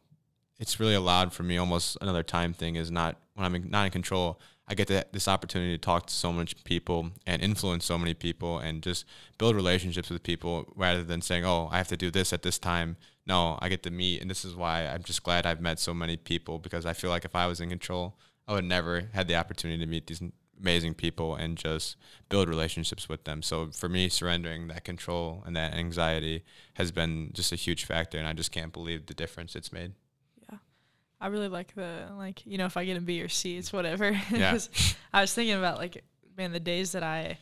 [0.60, 1.58] it's really allowed for me.
[1.58, 4.39] Almost another time thing is not when I'm not in control.
[4.67, 8.13] I get the, this opportunity to talk to so much people and influence so many
[8.13, 9.06] people and just
[9.38, 12.58] build relationships with people rather than saying, oh, I have to do this at this
[12.58, 12.95] time.
[13.26, 15.93] No, I get to meet, and this is why I'm just glad I've met so
[15.93, 18.15] many people because I feel like if I was in control,
[18.47, 20.21] I would never had the opportunity to meet these
[20.62, 21.95] amazing people and just
[22.30, 23.41] build relationships with them.
[23.41, 26.43] So for me, surrendering that control and that anxiety
[26.76, 29.93] has been just a huge factor, and I just can't believe the difference it's made.
[30.50, 30.60] Yeah.
[31.19, 33.74] I really like the like, you know, if I get a B or C, it's
[33.74, 34.12] whatever.
[34.32, 34.58] Yeah.
[35.13, 36.04] I was thinking about like
[36.38, 37.38] man, the days that I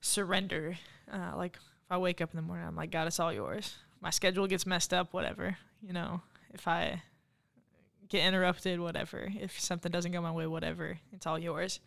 [0.00, 0.76] surrender,
[1.12, 3.76] uh, like if I wake up in the morning, I'm like, God, it's all yours.
[4.00, 5.56] My schedule gets messed up, whatever.
[5.82, 7.02] You know, if I
[8.08, 9.28] get interrupted, whatever.
[9.40, 10.98] If something doesn't go my way, whatever.
[11.12, 11.80] It's all yours.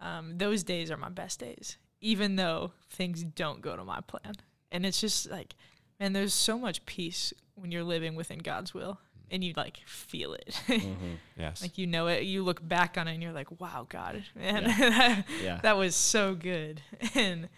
[0.00, 4.34] Um, those days are my best days, even though things don't go to my plan.
[4.70, 5.54] And it's just like,
[6.00, 8.98] man, there's so much peace when you're living within God's will
[9.30, 10.60] and you like feel it.
[10.66, 11.16] Mhm.
[11.38, 11.62] Yes.
[11.62, 12.24] like you know it.
[12.24, 15.60] You look back on it and you're like, wow, God, man, yeah.
[15.62, 16.82] that was so good.
[17.14, 17.48] And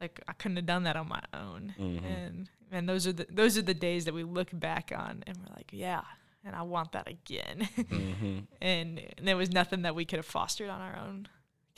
[0.00, 1.74] like I couldn't have done that on my own.
[1.78, 2.04] Mhm.
[2.04, 5.36] And and those are the those are the days that we look back on and
[5.38, 6.02] we're like, yeah,
[6.44, 7.68] and I want that again.
[7.76, 8.46] Mhm.
[8.60, 11.28] and, and there was nothing that we could have fostered on our own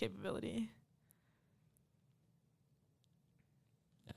[0.00, 0.70] capability.
[4.06, 4.12] Yeah.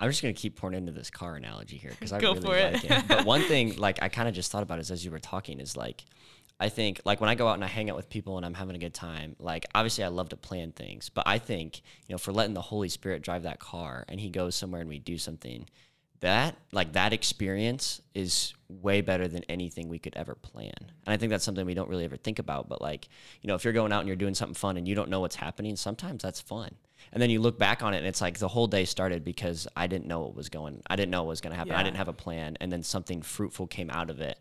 [0.00, 2.56] I'm just gonna keep pouring into this car analogy here because I Go really for
[2.56, 2.72] it.
[2.74, 3.08] like it.
[3.08, 5.60] But one thing, like I kind of just thought about is as you were talking,
[5.60, 6.04] is like
[6.60, 8.54] I think like when I go out and I hang out with people and I'm
[8.54, 12.14] having a good time, like obviously I love to plan things, but I think you
[12.14, 14.98] know for letting the Holy Spirit drive that car and He goes somewhere and we
[14.98, 15.66] do something,
[16.20, 20.74] that like that experience is way better than anything we could ever plan.
[20.78, 22.68] And I think that's something we don't really ever think about.
[22.68, 23.08] But like,
[23.40, 25.20] you know, if you're going out and you're doing something fun and you don't know
[25.20, 26.70] what's happening, sometimes that's fun.
[27.12, 29.66] And then you look back on it and it's like the whole day started because
[29.76, 31.72] I didn't know what was going I didn't know what was gonna happen.
[31.74, 34.38] I didn't have a plan and then something fruitful came out of it.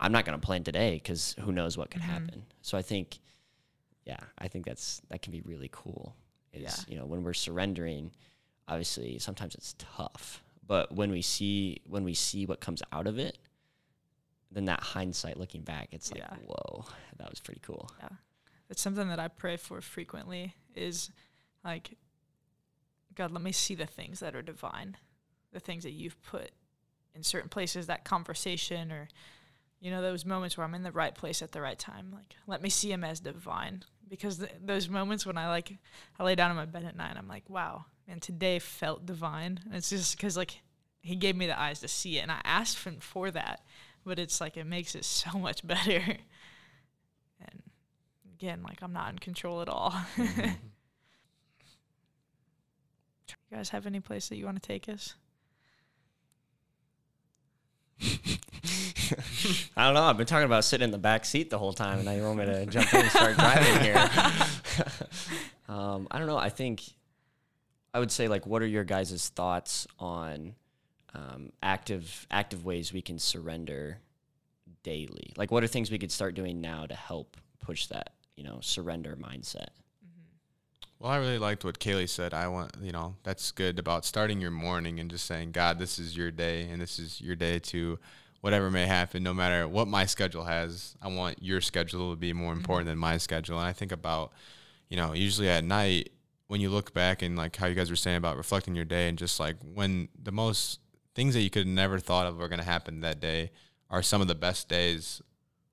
[0.00, 2.10] I'm not gonna plan today because who knows what could mm-hmm.
[2.10, 2.44] happen.
[2.62, 3.18] So I think
[4.04, 6.16] yeah, I think that's that can be really cool.
[6.52, 6.92] Is Yeah.
[6.92, 8.10] you know, when we're surrendering,
[8.66, 13.18] obviously sometimes it's tough but when we see when we see what comes out of
[13.18, 13.38] it
[14.52, 16.36] then that hindsight looking back it's like Yeah.
[16.46, 16.84] whoa
[17.18, 18.08] that was pretty cool Yeah.
[18.70, 21.10] It's something that I pray for frequently is
[21.64, 21.96] like
[23.14, 24.96] God, let me see the things that are divine.
[25.52, 26.50] The things that you've put
[27.16, 29.08] in certain places, that conversation or
[29.80, 32.10] you know those moments where I'm in the right place at the right time.
[32.12, 35.78] Like let me see them as divine because th- those moments when I like
[36.18, 39.60] I lay down in my bed at night, I'm like, wow, man, today felt divine.
[39.66, 40.60] And it's just because like
[41.00, 43.60] he gave me the eyes to see it, and I asked him for that,
[44.04, 46.02] but it's like it makes it so much better.
[47.40, 47.62] And
[48.34, 49.94] again, like I'm not in control at all.
[50.16, 50.26] you
[53.52, 55.14] guys have any place that you want to take us?
[59.76, 61.96] i don't know i've been talking about sitting in the back seat the whole time
[61.96, 63.96] and now you want me to jump in and start driving here
[65.68, 66.82] um, i don't know i think
[67.94, 70.54] i would say like what are your guys' thoughts on
[71.14, 73.98] um, active active ways we can surrender
[74.82, 78.44] daily like what are things we could start doing now to help push that you
[78.44, 79.68] know surrender mindset
[81.00, 82.34] Well, I really liked what Kaylee said.
[82.34, 85.98] I want, you know, that's good about starting your morning and just saying, God, this
[85.98, 88.00] is your day and this is your day to
[88.40, 90.96] whatever may happen, no matter what my schedule has.
[91.00, 93.58] I want your schedule to be more important than my schedule.
[93.58, 94.32] And I think about,
[94.88, 96.10] you know, usually at night
[96.48, 99.08] when you look back and like how you guys were saying about reflecting your day
[99.08, 100.80] and just like when the most
[101.14, 103.50] things that you could never thought of were going to happen that day
[103.90, 105.22] are some of the best days.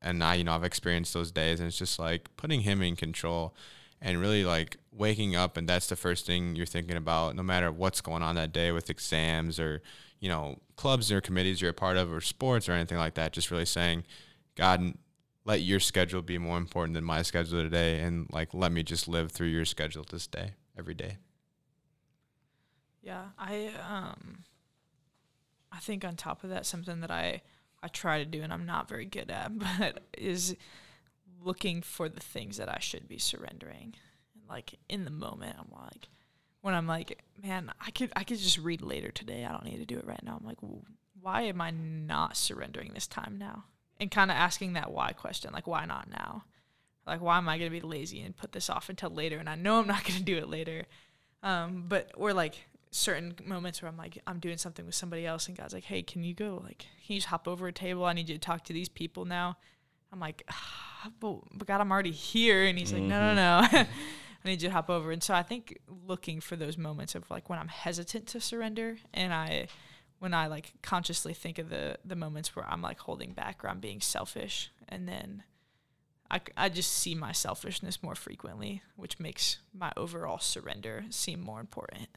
[0.01, 2.95] And I, you know, I've experienced those days and it's just like putting him in
[2.95, 3.55] control
[4.01, 7.71] and really like waking up and that's the first thing you're thinking about no matter
[7.71, 9.81] what's going on that day with exams or
[10.19, 13.33] you know clubs or committees you're a part of or sports or anything like that
[13.33, 14.03] just really saying
[14.55, 14.93] god
[15.43, 19.07] let your schedule be more important than my schedule today and like let me just
[19.07, 21.17] live through your schedule this day every day
[23.01, 24.43] Yeah, I um
[25.71, 27.41] I think on top of that something that I
[27.83, 30.55] I try to do and I'm not very good at, but is
[31.43, 33.95] looking for the things that I should be surrendering.
[34.49, 36.07] Like in the moment, I'm like
[36.61, 39.45] when I'm like, man, I could I could just read later today.
[39.45, 40.37] I don't need to do it right now.
[40.39, 40.57] I'm like,
[41.21, 43.65] why am I not surrendering this time now?
[43.99, 46.45] And kind of asking that why question, like why not now?
[47.05, 49.37] Like why am I going to be lazy and put this off until later?
[49.37, 50.85] And I know I'm not going to do it later.
[51.43, 52.55] Um, but or like
[52.91, 56.01] certain moments where I'm like I'm doing something with somebody else and God's like, hey,
[56.01, 58.05] can you go like can you just hop over a table?
[58.05, 59.57] I need you to talk to these people now.
[60.11, 63.67] I'm like, ah, but, but God, I'm already here, and He's like, no, no, no.
[63.71, 63.87] I
[64.47, 65.11] need you to hop over.
[65.11, 68.97] And so I think looking for those moments of like when I'm hesitant to surrender,
[69.13, 69.67] and I
[70.19, 73.69] when I like consciously think of the the moments where I'm like holding back or
[73.69, 75.43] I'm being selfish, and then
[76.29, 81.59] I, I just see my selfishness more frequently, which makes my overall surrender seem more
[81.59, 82.07] important.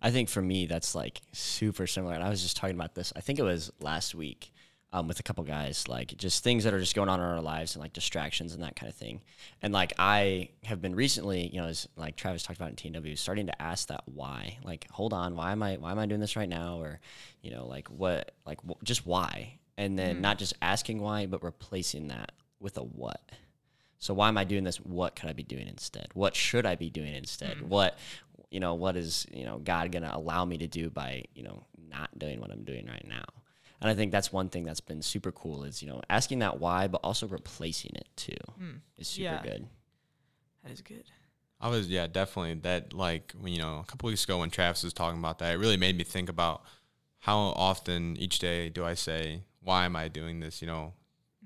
[0.00, 2.14] I think for me, that's like super similar.
[2.14, 4.52] And I was just talking about this, I think it was last week
[4.92, 7.40] um, with a couple guys, like just things that are just going on in our
[7.40, 9.20] lives and like distractions and that kind of thing.
[9.62, 13.16] And like I have been recently, you know, as like Travis talked about in TNW,
[13.16, 14.58] starting to ask that why.
[14.64, 16.78] Like, hold on, why am I why am I doing this right now?
[16.80, 16.98] Or,
[17.40, 19.58] you know, like what, like wh- just why?
[19.78, 22.32] And then not just asking why, but replacing that
[22.62, 23.20] with a what.
[23.98, 24.78] So why am I doing this?
[24.78, 26.08] What could I be doing instead?
[26.14, 27.58] What should I be doing instead?
[27.58, 27.68] Mm.
[27.68, 27.98] What
[28.50, 31.42] you know, what is, you know, God going to allow me to do by, you
[31.42, 33.24] know, not doing what I'm doing right now?
[33.80, 36.60] And I think that's one thing that's been super cool is, you know, asking that
[36.60, 38.80] why, but also replacing it too mm.
[38.98, 39.42] is super Yeah.
[39.42, 39.66] good.
[40.62, 41.04] That is good.
[41.62, 44.82] I was yeah definitely that like when you know a couple weeks ago when Travis
[44.82, 46.62] was talking about that it really made me think about
[47.20, 50.94] how often each day do I say why am I doing this you know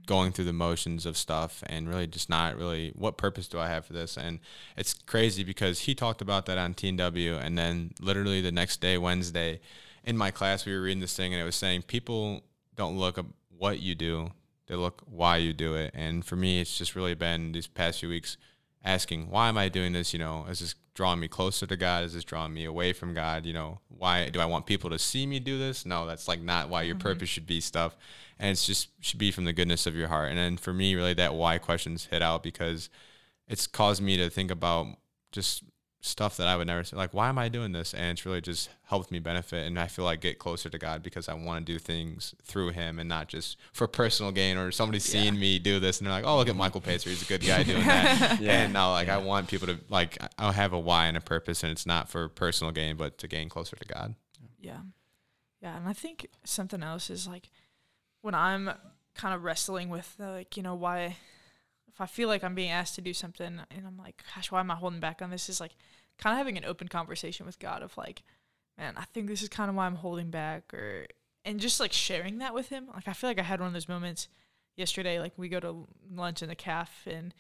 [0.07, 3.69] going through the motions of stuff and really just not really what purpose do I
[3.69, 4.17] have for this?
[4.17, 4.39] And
[4.77, 8.97] it's crazy because he talked about that on TNW and then literally the next day
[8.97, 9.61] Wednesday
[10.05, 12.43] in my class we were reading this thing and it was saying people
[12.77, 13.25] don't look at
[13.59, 14.31] what you do.
[14.69, 15.93] They look why you do it.
[15.95, 18.37] And for me it's just really been these past few weeks
[18.87, 20.13] asking why am i doing this?
[20.13, 22.05] You know is this drawing me closer to god?
[22.05, 23.45] Is this drawing me away from god?
[23.45, 25.85] You know why do i want people to see me do this?
[25.85, 27.09] No that's like not why your mm-hmm.
[27.09, 27.97] purpose should be stuff.
[28.39, 30.31] And it's just should be from the goodness of your heart.
[30.31, 32.89] And then for me really that why questions hit out because
[33.49, 34.87] it's caused me to think about
[35.33, 35.65] just
[36.07, 36.97] stuff that I would never say.
[36.97, 37.93] Like, why am I doing this?
[37.95, 41.03] And it's really just helped me benefit, and I feel like get closer to God
[41.03, 44.71] because I want to do things through Him and not just for personal gain or
[44.71, 45.41] somebody seeing Yeah.
[45.41, 47.63] me do this and they're like, oh, look at Michael Pacer, he's a good guy
[47.63, 48.41] doing that.
[48.41, 48.63] Yeah.
[48.65, 51.63] And now, like, I want people to like, I'll have a why and a purpose,
[51.63, 54.15] and it's not for personal gain, but to gain closer to God.
[54.61, 54.81] Yeah.
[55.61, 55.77] Yeah.
[55.77, 57.51] And I think something else is like
[58.23, 58.71] when I'm
[59.15, 61.17] kind of wrestling with, uh, like, you know, why,
[61.89, 64.61] if I feel like I'm being asked to do something and I'm like, gosh, why
[64.61, 65.49] am I holding back on this?
[65.49, 65.75] Is like
[66.19, 68.23] kind of having an open conversation with God of like,
[68.79, 71.07] man, I think this is kind of why I'm holding back or,
[71.45, 72.89] and just like sharing that with Him.
[72.95, 74.29] Like, I feel like I had one of those moments
[74.77, 75.19] yesterday.
[75.21, 77.33] Like, we go to lunch in the calf and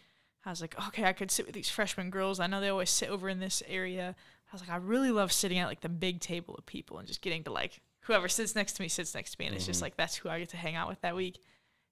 [0.45, 2.39] I was like, okay, I could sit with these freshman girls.
[2.39, 4.15] I know they always sit over in this area.
[4.17, 7.09] I was like, I really love sitting at like the big table of people and
[7.09, 9.67] just getting to like whoever sits next to me sits next to me, and it's
[9.67, 9.83] just Mhm.
[9.83, 11.41] like that's who I get to hang out with that week.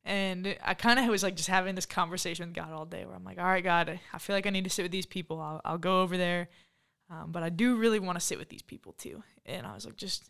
[0.04, 3.16] And I kind of was like just having this conversation with God all day, where
[3.16, 5.40] I'm like, all right, God, I feel like I need to sit with these people.
[5.40, 6.48] I'll, I'll go over there,
[7.22, 9.22] um, but I do really want to sit with these people too.
[9.46, 10.28] And I was like, just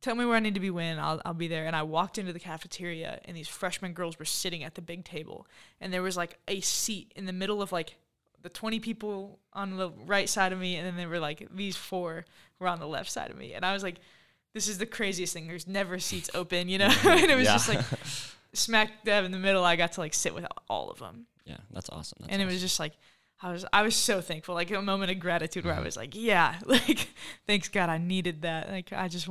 [0.00, 1.66] tell me where I need to be when I'll, I'll be there.
[1.66, 5.04] And I walked into the cafeteria, and these freshman girls were sitting at the big
[5.04, 5.46] table,
[5.80, 7.96] and there was like a seat in the middle of like
[8.42, 11.76] the 20 people on the right side of me, and then there were like these
[11.76, 12.24] four
[12.58, 13.54] were on the left side of me.
[13.54, 13.96] And I was like,
[14.52, 15.48] this is the craziest thing.
[15.48, 16.92] There's never seats open, you know?
[17.04, 17.52] and it was Yeah.
[17.54, 17.80] just like
[18.52, 19.64] smack dab in the middle.
[19.64, 21.26] I got to like sit with all of them.
[21.44, 22.18] Yeah, that's awesome.
[22.20, 22.92] That's and it was just like,
[23.42, 25.84] I was, I was so thankful, like a moment of gratitude where I Mhm.
[25.84, 27.08] was like, yeah, like,
[27.46, 28.70] thanks God, I needed that.
[28.70, 29.28] Like, I just,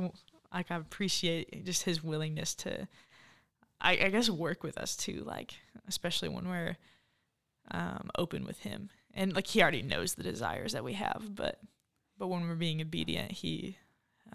[0.52, 2.86] like, I appreciate just his willingness to,
[3.80, 5.54] I, I guess, work with us too, like,
[5.88, 6.76] especially when we're
[7.70, 8.90] um, open with him.
[9.14, 11.58] And like, he already knows the desires that we have, but,
[12.18, 13.78] but when we're being obedient, he,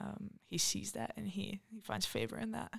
[0.02, 2.74] um, he sees that and he, he finds favor in that.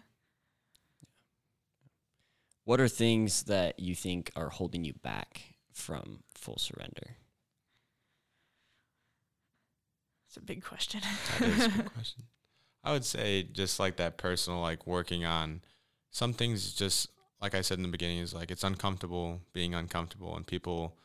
[2.64, 5.43] What are things that you think are holding you back
[5.80, 7.16] from full surrender?
[10.26, 11.00] It's a big question.
[11.40, 12.24] That is a good question.
[12.84, 15.60] I would say just like that personal, like working on
[16.10, 16.72] some things.
[16.72, 17.08] Just
[17.40, 20.96] like I said in the beginning, is like it's uncomfortable being uncomfortable, and people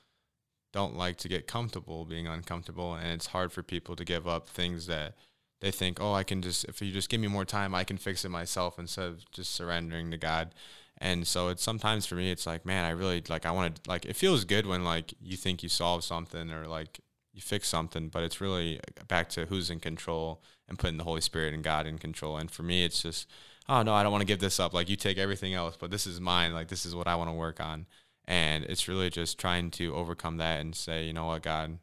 [0.71, 4.47] don't like to get comfortable being uncomfortable, and it's hard for people to give up
[4.47, 5.15] things that
[5.61, 7.97] they think, oh, I can just if you just give me more time, I can
[7.97, 10.53] fix it myself instead of just surrendering to God.
[10.99, 13.89] And so it's sometimes for me, it's like, man, I really like I want to
[13.89, 16.99] like it feels good when like you think you solve something or like
[17.33, 21.03] you fix something, but it's really uh, back to who's in control and putting the
[21.03, 22.37] Holy Spirit and God in control.
[22.37, 23.29] And for me, it's just,
[23.67, 24.73] oh no, I don't want to give this up.
[24.73, 26.53] Like you take everything else, but this is mine.
[26.53, 27.87] Like this is what I want to work on.
[28.25, 31.77] And it's really just trying to overcome that and say, you know what, God,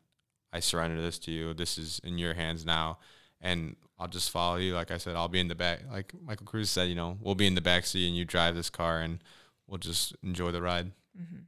[0.53, 1.55] I surrender this to you.
[1.55, 2.99] This is in your hands now.
[3.41, 4.75] And I'll just follow you.
[4.75, 5.83] Like I said, I'll be in the back.
[5.91, 8.57] Like Michael Cruz said, you know, we'll be in the back seat and you drive
[8.57, 9.21] this car and
[9.69, 10.91] we'll just enjoy the ride.
[11.17, 11.43] hmm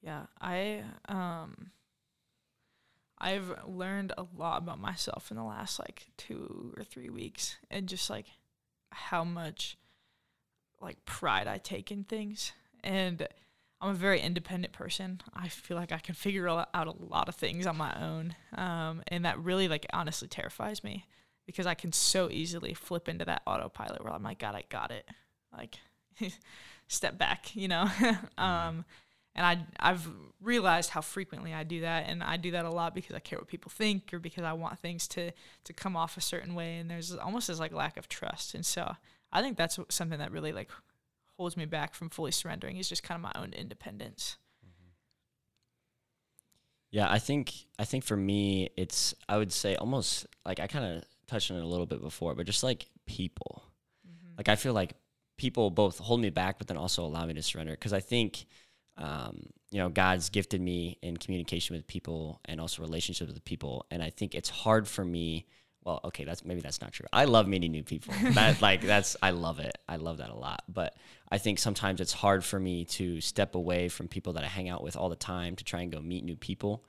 [0.00, 1.72] Yeah, I um
[3.18, 7.88] I've learned a lot about myself in the last like 2 or 3 weeks and
[7.88, 8.26] just like
[8.92, 9.76] how much
[10.80, 12.52] like pride I take in things
[12.84, 13.26] and
[13.80, 15.20] I'm a very independent person.
[15.34, 18.34] I feel like I can figure out a lot of things on my own.
[18.56, 21.06] Um and that really like honestly terrifies me
[21.46, 24.90] because I can so easily flip into that autopilot where I'm like god, I got
[24.90, 25.08] it.
[25.56, 25.78] Like
[26.88, 27.88] step back, you know.
[28.38, 28.84] um
[29.38, 30.08] and I I've
[30.42, 33.38] realized how frequently I do that, and I do that a lot because I care
[33.38, 35.30] what people think, or because I want things to
[35.64, 38.66] to come off a certain way, and there's almost this like lack of trust, and
[38.66, 38.96] so
[39.32, 40.70] I think that's something that really like
[41.38, 44.36] holds me back from fully surrendering is just kind of my own independence.
[46.90, 50.84] Yeah, I think I think for me it's I would say almost like I kind
[50.84, 53.62] of touched on it a little bit before, but just like people.
[54.36, 54.94] Like I feel like
[55.36, 58.46] people both hold me back, but then also allow me to surrender because I think
[58.96, 63.86] um, you know God's gifted me in communication with people and also relationships with people,
[63.90, 65.46] and I think it's hard for me.
[65.84, 67.06] Well, okay, that's maybe that's not true.
[67.12, 68.14] I love meeting new people.
[68.32, 69.78] That like that's I love it.
[69.88, 70.62] I love that a lot.
[70.68, 70.94] But
[71.30, 74.68] I think sometimes it's hard for me to step away from people that I hang
[74.68, 76.84] out with all the time to try and go meet new people.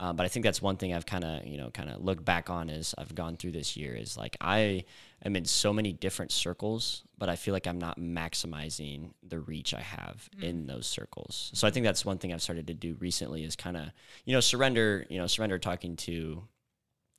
[0.00, 2.24] Um, but I think that's one thing I've kind of you know kind of looked
[2.24, 4.84] back on as I've gone through this year is like I
[5.24, 9.72] am in so many different circles, but I feel like I'm not maximizing the reach
[9.74, 11.50] I have in those circles.
[11.54, 13.84] So I think that's one thing I've started to do recently is kind of
[14.24, 16.42] you know surrender you know surrender talking to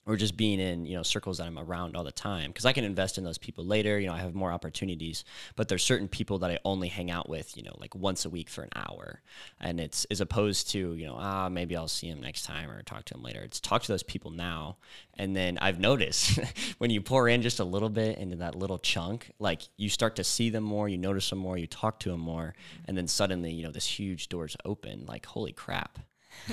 [0.06, 2.74] or just being in you know circles that I'm around all the time because I
[2.74, 4.00] can invest in those people later.
[4.00, 5.24] You know, I have more opportunities,
[5.56, 8.30] but there's certain people that I only hang out with, you know, like once a
[8.30, 9.22] week for an hour,
[9.60, 12.82] and it's as opposed to you know ah maybe I'll see him next time or
[12.84, 13.42] talk to him later.
[13.42, 14.78] It's talk to those people now,
[15.18, 16.40] and then I've noticed
[16.78, 20.16] when you pour in just a little bit into that little chunk, like you start
[20.18, 22.56] to see them more, you notice them more, you talk to them more,
[22.88, 25.06] and then suddenly you know this huge doors open.
[25.08, 26.00] Like holy crap,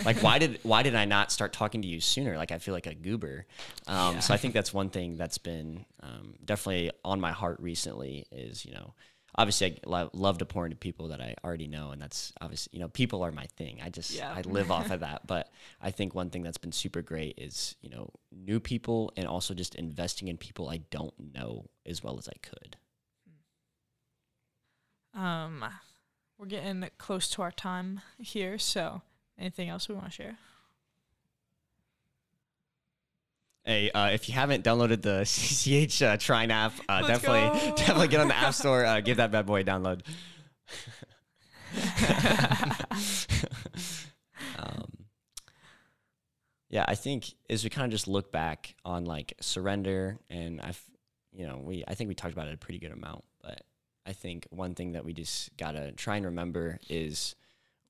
[0.05, 2.37] Like why did why did I not start talking to you sooner?
[2.37, 3.47] Like I feel like a goober.
[3.87, 8.27] Um, So I think that's one thing that's been um, definitely on my heart recently.
[8.33, 8.95] Is you know
[9.37, 12.71] obviously I lo- love to pour into people that I already know, and that's obviously
[12.75, 13.81] you know people are my thing.
[13.83, 14.33] I just Yeah.
[14.33, 15.27] I live off of that.
[15.27, 15.51] But
[15.81, 19.55] I think one thing that's been super great is you know new people and also
[19.55, 22.77] just investing in people I don't know as well as I could.
[25.15, 25.65] Um,
[26.39, 29.03] we're getting close to our time here, so
[29.41, 30.37] anything else we want to share?
[33.65, 37.71] Hey, uh, if you haven't downloaded the CCH uh, Trine app, uh, definitely go.
[37.77, 38.85] definitely get on the App Store.
[38.85, 40.03] Uh, give that bad boy a download.
[44.59, 44.89] um,
[46.69, 50.83] yeah, I think as we kind of just look back on like surrender, and I've,
[51.33, 53.63] you know, we I think we talked about it a pretty good amount, but
[54.07, 57.35] I think one thing that we just gotta try and remember is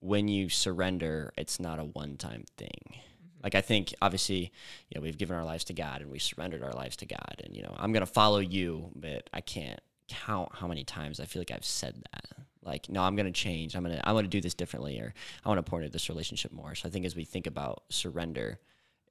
[0.00, 2.80] when you surrender, it's not a one-time thing.
[2.88, 3.42] Mm-hmm.
[3.42, 4.52] Like I think obviously,
[4.88, 7.42] you know, we've given our lives to God and we surrendered our lives to God,
[7.44, 11.24] and you know, I'm gonna follow you, but I can't count how many times I
[11.24, 12.26] feel like I've said that.
[12.62, 13.76] Like, no, I'm gonna change.
[13.76, 16.52] I'm gonna I'm gonna do this differently, or I want to pour into this relationship
[16.52, 16.74] more.
[16.74, 18.58] So I think as we think about surrender,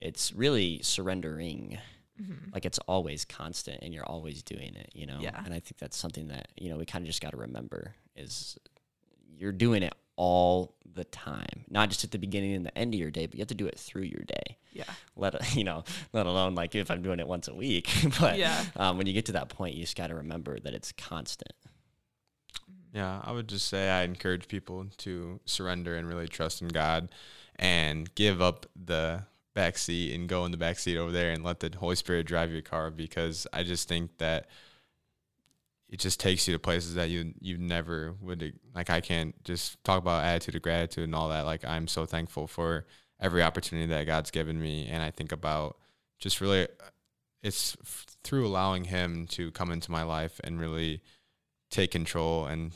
[0.02, 1.78] it's really surrendering.
[2.22, 2.52] Mm-hmm.
[2.54, 4.90] Like it's always constant, and you're always doing it.
[4.94, 5.18] You know.
[5.20, 5.42] Yeah.
[5.44, 7.96] And I think that's something that you know we kind of just got to remember
[8.16, 8.58] is
[9.38, 13.00] you're doing it all the time, not just at the beginning and the end of
[13.00, 14.58] your day, but you have to do it through your day.
[14.74, 14.84] Yeah.
[15.16, 17.90] Let you know, let alone like if I'm doing it once a week.
[18.20, 18.66] but Yeah.
[18.76, 21.54] um, when you get to that point, you just got to remember that it's constant.
[22.94, 27.10] Yeah, I would just say I encourage people to surrender and really trust in God
[27.56, 31.44] and give up the back seat and go in the back seat over there and
[31.44, 34.48] let the Holy Spirit drive your car because I just think that
[35.90, 39.84] it just takes you to places that you you never would like I can't just
[39.84, 42.86] talk about attitude of gratitude and all that like I'm so thankful for
[43.20, 44.88] every opportunity that God's given me.
[44.90, 45.78] And I think about
[46.20, 46.90] just really uh,
[47.42, 47.76] it's
[48.24, 51.02] through allowing him to come into my life and really
[51.70, 52.74] take control and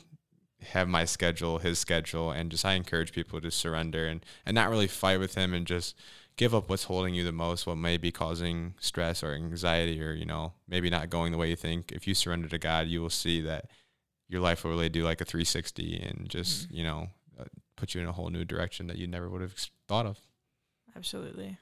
[0.62, 4.70] have my schedule, his schedule, and just I encourage people to surrender and and not
[4.70, 5.96] really fight with him and just
[6.36, 10.14] give up what's holding you the most, what may be causing stress or anxiety or
[10.14, 11.92] you know maybe not going the way you think.
[11.92, 13.66] If you surrender to God, you will see that
[14.28, 17.08] your life will really do like a 360 and just you know
[17.40, 20.06] uh, put you in a whole new direction that you never would have ex- thought
[20.06, 20.20] of.
[20.96, 21.58] Absolutely.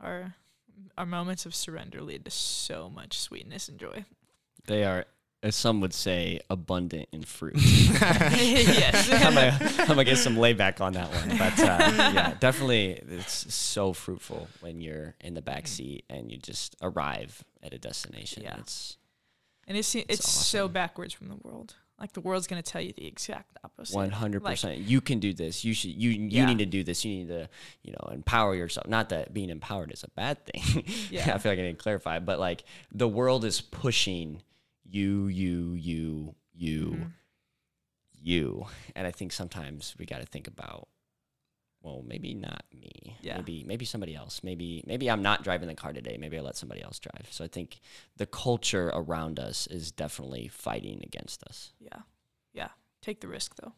[0.00, 0.34] Our
[0.96, 4.04] our moments of surrender lead to so much sweetness and joy.
[4.66, 5.06] They are,
[5.42, 7.54] as some would say, abundant in fruit.
[7.56, 9.10] yes.
[9.80, 14.48] I'm gonna, get some layback on that one, but uh, yeah, definitely, it's so fruitful
[14.60, 18.44] when you're in the back seat and you just arrive at a destination.
[18.44, 18.56] Yeah.
[18.58, 18.96] It's
[19.66, 20.72] and it's it's so awesome.
[20.72, 21.74] backwards from the world.
[21.98, 23.94] Like the world's gonna tell you the exact opposite.
[23.94, 24.78] One hundred percent.
[24.78, 25.64] You can do this.
[25.64, 25.90] You should.
[25.92, 26.46] You you Yeah.
[26.46, 27.04] need to do this.
[27.04, 27.48] You need to
[27.82, 28.88] you know empower yourself.
[28.88, 30.84] Not that being empowered is a bad thing.
[31.10, 31.32] Yeah.
[31.34, 34.42] I feel like I need to clarify, but like the world is pushing
[34.92, 37.12] you, you, you, you, Mhm.
[38.20, 40.88] you, and I think sometimes we got to think about.
[41.82, 43.16] Well, maybe not me.
[43.22, 43.38] Yeah.
[43.38, 44.42] Maybe maybe somebody else.
[44.44, 46.16] Maybe maybe I'm not driving the car today.
[46.16, 47.26] Maybe I let somebody else drive.
[47.30, 47.80] So I think
[48.16, 51.72] the culture around us is definitely fighting against us.
[51.80, 52.02] Yeah.
[52.54, 52.68] Yeah.
[53.00, 53.72] Take the risk though.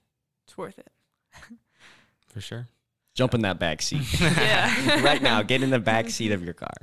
[0.47, 0.91] It's worth it.
[2.29, 2.69] For sure.
[3.15, 4.03] Jump in that back seat.
[4.21, 5.01] Yeah.
[5.03, 6.75] right now, get in the back seat of your car.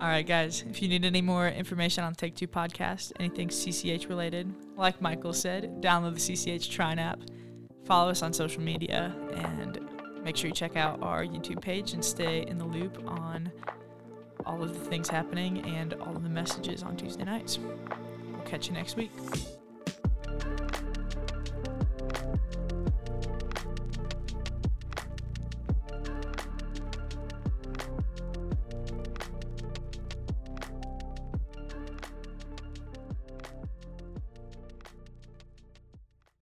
[0.00, 0.64] All right, guys.
[0.66, 5.34] If you need any more information on Take Two Podcast, anything CCH related, like Michael
[5.34, 7.20] said, download the CCH Trine app,
[7.84, 9.78] follow us on social media, and
[10.24, 13.52] make sure you check out our YouTube page and stay in the loop on
[14.46, 17.58] all of the things happening and all of the messages on Tuesday nights.
[18.32, 19.10] We'll catch you next week.